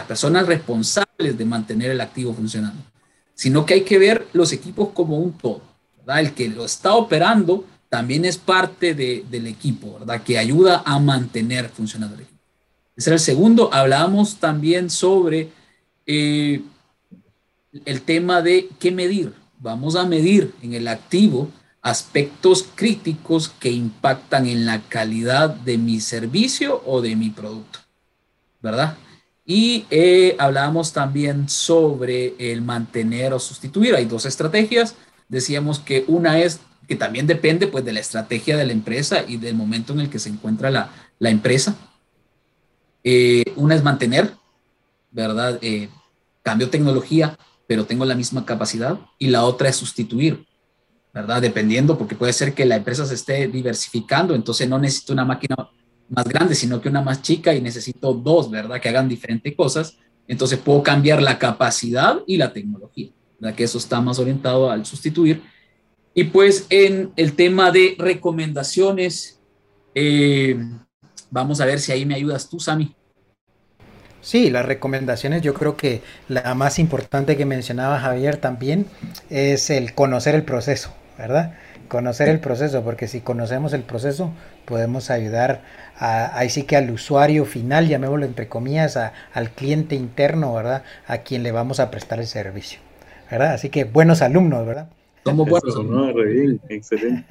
personas 0.07 0.47
responsables 0.47 1.37
de 1.37 1.43
mantener 1.43 1.91
el 1.91 1.99
activo 1.99 2.33
funcionando, 2.33 2.81
sino 3.33 3.65
que 3.65 3.73
hay 3.73 3.81
que 3.81 3.97
ver 3.97 4.27
los 4.31 4.53
equipos 4.53 4.91
como 4.93 5.19
un 5.19 5.33
todo. 5.33 5.61
¿verdad? 5.97 6.21
El 6.21 6.33
que 6.33 6.47
lo 6.47 6.63
está 6.63 6.93
operando 6.93 7.65
también 7.89 8.23
es 8.23 8.37
parte 8.37 8.93
del 8.93 9.47
equipo, 9.47 9.99
¿verdad? 9.99 10.23
que 10.23 10.37
ayuda 10.37 10.83
a 10.85 10.99
mantener 10.99 11.67
funcionando 11.67 12.15
el 12.15 12.21
equipo. 12.21 12.39
Ese 12.95 13.09
era 13.09 13.15
el 13.15 13.19
segundo. 13.19 13.73
Hablábamos 13.73 14.37
también 14.37 14.89
sobre 14.89 15.49
eh, 16.05 16.61
el 17.83 18.01
tema 18.03 18.41
de 18.41 18.69
qué 18.79 18.91
medir, 18.93 19.33
vamos 19.65 19.95
a 19.95 20.05
medir 20.05 20.53
en 20.61 20.73
el 20.73 20.87
activo 20.87 21.49
aspectos 21.81 22.67
críticos 22.75 23.49
que 23.49 23.71
impactan 23.71 24.45
en 24.45 24.67
la 24.67 24.81
calidad 24.81 25.49
de 25.49 25.79
mi 25.79 25.99
servicio 26.01 26.83
o 26.85 27.01
de 27.01 27.15
mi 27.15 27.31
producto, 27.31 27.79
¿verdad? 28.61 28.95
Y 29.43 29.85
eh, 29.89 30.35
hablábamos 30.37 30.93
también 30.93 31.49
sobre 31.49 32.35
el 32.37 32.61
mantener 32.61 33.33
o 33.33 33.39
sustituir. 33.39 33.95
Hay 33.95 34.05
dos 34.05 34.25
estrategias. 34.25 34.95
Decíamos 35.29 35.79
que 35.79 36.05
una 36.07 36.39
es 36.39 36.59
que 36.87 36.95
también 36.95 37.25
depende 37.25 37.65
pues 37.65 37.83
de 37.83 37.93
la 37.93 37.99
estrategia 37.99 38.57
de 38.57 38.65
la 38.67 38.73
empresa 38.73 39.23
y 39.27 39.37
del 39.37 39.55
momento 39.55 39.93
en 39.93 40.01
el 40.01 40.09
que 40.11 40.19
se 40.19 40.29
encuentra 40.29 40.69
la, 40.69 40.91
la 41.17 41.31
empresa. 41.31 41.75
Eh, 43.03 43.43
una 43.55 43.73
es 43.73 43.83
mantener, 43.83 44.31
¿verdad? 45.11 45.57
Eh, 45.61 45.89
cambio 46.43 46.69
tecnología, 46.69 47.37
pero 47.67 47.85
tengo 47.85 48.05
la 48.05 48.15
misma 48.15 48.45
capacidad. 48.45 48.99
Y 49.17 49.27
la 49.27 49.43
otra 49.43 49.69
es 49.69 49.75
sustituir, 49.75 50.45
¿verdad? 51.13 51.41
Dependiendo, 51.41 51.97
porque 51.97 52.15
puede 52.15 52.33
ser 52.33 52.53
que 52.53 52.65
la 52.65 52.75
empresa 52.75 53.05
se 53.05 53.15
esté 53.15 53.47
diversificando, 53.47 54.35
entonces 54.35 54.67
no 54.67 54.79
necesito 54.79 55.13
una 55.13 55.25
máquina 55.25 55.55
más 56.09 56.25
grande, 56.25 56.55
sino 56.55 56.79
que 56.81 56.89
una 56.89 57.01
más 57.01 57.21
chica 57.21 57.53
y 57.53 57.61
necesito 57.61 58.13
dos, 58.13 58.49
¿verdad? 58.49 58.79
Que 58.79 58.89
hagan 58.89 59.09
diferentes 59.09 59.55
cosas. 59.55 59.97
Entonces 60.27 60.59
puedo 60.59 60.83
cambiar 60.83 61.21
la 61.21 61.37
capacidad 61.37 62.19
y 62.27 62.37
la 62.37 62.53
tecnología, 62.53 63.09
¿verdad? 63.39 63.55
Que 63.55 63.63
eso 63.63 63.77
está 63.77 64.01
más 64.01 64.19
orientado 64.19 64.69
al 64.69 64.85
sustituir. 64.85 65.41
Y 66.13 66.25
pues 66.25 66.65
en 66.69 67.11
el 67.15 67.33
tema 67.33 67.71
de 67.71 67.95
recomendaciones, 67.97 69.39
eh, 69.93 70.57
vamos 71.29 71.59
a 71.59 71.65
ver 71.65 71.79
si 71.79 71.91
ahí 71.91 72.05
me 72.05 72.15
ayudas 72.15 72.49
tú, 72.49 72.59
Sami. 72.59 72.95
Sí, 74.25 74.49
las 74.49 74.65
recomendaciones 74.65 75.43
yo 75.43 75.53
creo 75.53 75.77
que 75.77 76.01
la 76.29 76.55
más 76.55 76.79
importante 76.79 77.37
que 77.37 77.45
mencionaba 77.45 77.99
Javier 77.99 78.37
también 78.37 78.87
es 79.29 79.69
el 79.69 79.93
conocer 79.93 80.33
el 80.33 80.41
proceso, 80.41 80.95
¿verdad? 81.15 81.53
Conocer 81.89 82.29
el 82.29 82.39
proceso, 82.39 82.81
porque 82.81 83.07
si 83.07 83.21
conocemos 83.21 83.71
el 83.73 83.83
proceso 83.83 84.31
podemos 84.65 85.11
ayudar 85.11 85.61
a, 85.99 86.35
ahí 86.39 86.49
sí 86.49 86.63
que 86.63 86.75
al 86.75 86.89
usuario 86.89 87.45
final, 87.45 87.87
llamémoslo 87.87 88.25
entre 88.25 88.47
comillas, 88.47 88.97
al 88.97 89.51
cliente 89.51 89.93
interno, 89.93 90.55
¿verdad? 90.55 90.81
A 91.05 91.19
quien 91.19 91.43
le 91.43 91.51
vamos 91.51 91.79
a 91.79 91.91
prestar 91.91 92.19
el 92.19 92.25
servicio, 92.25 92.79
¿verdad? 93.29 93.53
Así 93.53 93.69
que 93.69 93.83
buenos 93.83 94.23
alumnos, 94.23 94.65
¿verdad? 94.65 94.87
Somos 95.25 95.49
buenos. 95.49 95.83
no, 95.83 96.13
bien, 96.13 96.61
excelente. 96.69 97.25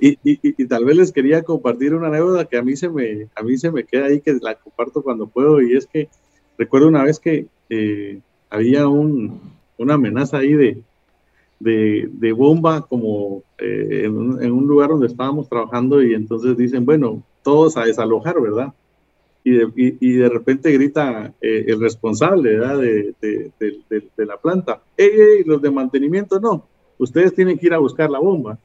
y, 0.00 0.66
tal 0.66 0.84
vez 0.84 0.96
les 0.96 1.12
quería 1.12 1.42
compartir 1.42 1.92
una 1.92 2.06
anécdota 2.06 2.44
que 2.44 2.56
a 2.56 2.62
mí 2.62 2.76
se 2.76 2.88
me, 2.88 3.26
a 3.34 3.42
mí 3.42 3.58
se 3.58 3.72
me 3.72 3.82
queda 3.84 4.06
ahí, 4.06 4.20
que 4.20 4.38
la 4.40 4.54
comparto 4.54 5.02
cuando 5.02 5.26
puedo, 5.26 5.60
y 5.60 5.76
es 5.76 5.86
que 5.86 6.08
recuerdo 6.56 6.86
una 6.86 7.02
vez 7.02 7.18
que 7.18 7.46
eh, 7.68 8.20
había 8.48 8.86
un, 8.86 9.40
una 9.76 9.94
amenaza 9.94 10.38
ahí 10.38 10.52
de, 10.52 10.82
de, 11.58 12.32
bomba 12.32 12.82
como 12.82 13.42
eh, 13.58 14.02
en, 14.04 14.52
un, 14.52 14.66
lugar 14.68 14.90
donde 14.90 15.08
estábamos 15.08 15.48
trabajando 15.48 16.00
y 16.02 16.14
entonces 16.14 16.56
dicen, 16.56 16.86
bueno, 16.86 17.24
todos 17.42 17.76
a 17.76 17.86
desalojar, 17.86 18.40
¿verdad? 18.40 18.72
Y 19.42 19.52
de, 19.52 19.68
y, 19.74 20.12
de 20.12 20.28
repente 20.28 20.70
grita 20.70 21.32
eh, 21.40 21.64
el 21.66 21.80
responsable 21.80 22.58
¿verdad? 22.58 22.78
De, 22.78 23.14
de, 23.20 24.26
la 24.26 24.36
planta, 24.36 24.82
¡Ey, 24.96 25.08
ey, 25.08 25.44
los 25.44 25.60
de 25.60 25.70
mantenimiento 25.70 26.38
no! 26.38 26.69
Ustedes 27.00 27.34
tienen 27.34 27.58
que 27.58 27.66
ir 27.66 27.74
a 27.74 27.78
buscar 27.78 28.08
la 28.10 28.20
bomba. 28.20 28.58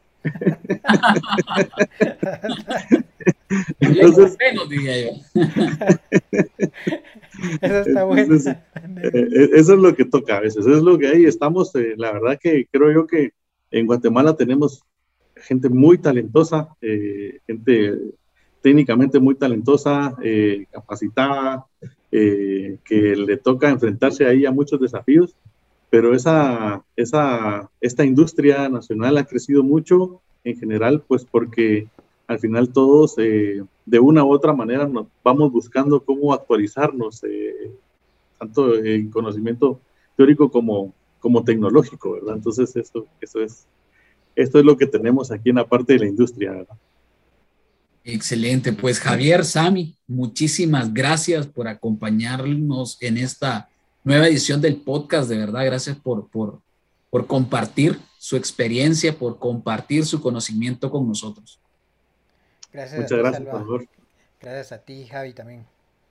Entonces, 3.80 4.38
eso 7.62 7.80
está 7.80 8.04
bueno. 8.04 8.36
Eh, 8.36 8.58
eh, 9.14 9.50
eso 9.54 9.74
es 9.74 9.80
lo 9.80 9.96
que 9.96 10.06
toca 10.06 10.38
a 10.38 10.42
veces, 10.42 10.66
es 10.66 10.82
lo 10.82 10.98
que 10.98 11.08
hay. 11.08 11.26
Estamos, 11.26 11.76
eh, 11.76 11.94
la 11.98 12.12
verdad 12.12 12.40
que 12.42 12.68
creo 12.72 12.92
yo 12.92 13.08
que 13.08 13.32
en 13.72 13.86
Guatemala 13.86 14.36
tenemos 14.36 14.84
gente 15.36 15.70
muy 15.70 15.98
talentosa, 15.98 16.76
gente 16.82 17.98
técnicamente 18.62 19.20
muy 19.20 19.36
talentosa, 19.36 20.16
capacitada, 20.72 21.66
que 22.10 23.16
le 23.16 23.38
toca 23.38 23.70
enfrentarse 23.70 24.26
ahí 24.26 24.46
a 24.46 24.52
muchos 24.52 24.80
desafíos 24.80 25.36
pero 25.90 26.16
esa, 26.16 26.84
esa, 26.96 27.70
esta 27.80 28.06
industria 28.06 28.68
nacional 28.70 29.18
ha 29.18 29.26
crecido 29.26 29.64
mucho 29.64 30.22
en 30.44 30.58
general, 30.58 31.04
pues 31.08 31.26
porque 31.26 31.88
al 32.28 32.40
final 32.40 32.70
todos 32.70 33.16
eh, 33.18 33.64
de 33.86 34.00
una 34.00 34.24
u 34.24 34.32
otra 34.32 34.54
manera 34.54 34.88
nos 34.88 35.08
vamos 35.24 35.52
buscando 35.52 36.04
cómo 36.04 36.34
actualizarnos, 36.34 37.24
eh, 37.24 37.72
tanto 38.40 38.76
en 38.76 39.10
conocimiento 39.10 39.80
teórico 40.16 40.50
como, 40.50 40.94
como 41.20 41.44
tecnológico, 41.44 42.14
¿verdad? 42.14 42.36
Entonces 42.36 42.76
eso, 42.76 43.08
eso 43.22 43.42
es, 43.42 43.66
esto 44.36 44.60
es 44.60 44.66
lo 44.66 44.78
que 44.78 44.88
tenemos 44.88 45.32
aquí 45.32 45.50
en 45.50 45.58
la 45.58 45.68
parte 45.68 45.94
de 45.94 46.00
la 46.00 46.08
industria. 46.08 46.52
¿verdad? 46.52 46.78
Excelente, 48.04 48.74
pues 48.74 49.00
Javier, 49.00 49.44
Sami, 49.44 49.98
muchísimas 50.08 50.94
gracias 50.94 51.48
por 51.48 51.68
acompañarnos 51.68 52.98
en 53.02 53.18
esta 53.18 53.70
nueva 54.06 54.28
edición 54.28 54.62
del 54.62 54.78
podcast, 54.78 55.30
de 55.30 55.38
verdad, 55.38 55.66
gracias 55.66 55.98
por, 55.98 56.30
por, 56.30 56.62
por 57.10 57.28
compartir 57.28 58.00
su 58.18 58.38
experiencia, 58.38 59.18
por 59.18 59.38
compartir 59.38 60.06
su 60.06 60.22
conocimiento 60.22 60.90
con 60.90 61.06
nosotros. 61.06 61.60
Gracias. 62.72 63.02
Muchas 63.02 63.18
gracias, 63.18 63.44
por 63.44 63.52
favor. 63.52 63.88
Gracias 64.40 64.72
a 64.72 64.78
ti, 64.78 65.06
Javi, 65.06 65.34
también. 65.34 65.66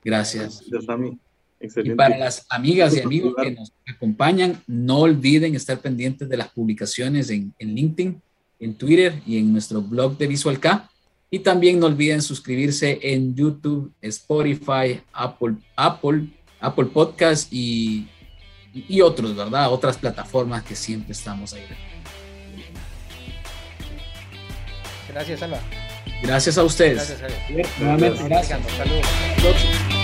Gracias. 0.05 0.61
Gracias, 0.61 0.85
Sami. 0.85 1.19
Excelente. 1.61 1.95
Y 1.95 1.97
para 1.97 2.19
las 2.19 2.45
amigas 2.51 2.95
y 2.95 3.01
amigos 3.01 3.35
que 3.41 3.53
nos 3.53 3.73
acompañan, 3.87 4.63
no 4.67 4.99
olviden 4.99 5.55
estar 5.55 5.79
pendientes 5.79 6.29
de 6.29 6.37
las 6.37 6.49
publicaciones 6.49 7.31
en, 7.31 7.55
en 7.59 7.75
LinkedIn, 7.75 8.21
en 8.61 8.75
Twitter 8.75 9.23
y 9.25 9.39
en 9.39 9.53
nuestro 9.53 9.81
blog 9.81 10.19
de 10.19 10.27
Visual 10.27 10.61
K 10.61 10.91
y 11.35 11.41
también 11.41 11.81
no 11.81 11.87
olviden 11.87 12.23
suscribirse 12.23 13.01
en 13.03 13.35
YouTube, 13.35 13.93
Spotify, 14.01 15.01
Apple, 15.13 15.57
Apple, 15.75 16.29
Apple 16.61 16.87
Podcast 16.87 17.53
y, 17.53 18.09
y 18.73 19.01
otros, 19.01 19.35
¿verdad? 19.37 19.73
Otras 19.73 19.97
plataformas 19.97 20.63
que 20.63 20.75
siempre 20.75 21.13
estamos 21.13 21.53
ahí. 21.53 21.65
Gracias, 25.09 25.43
Alba. 25.43 25.61
Gracias 26.23 26.59
a 26.59 26.65
ustedes. 26.65 26.97
Gracias, 26.97 27.21
Javier. 27.47 27.67
Nuevamente, 27.79 28.25
gracias. 28.25 28.61
Saludos. 28.77 30.04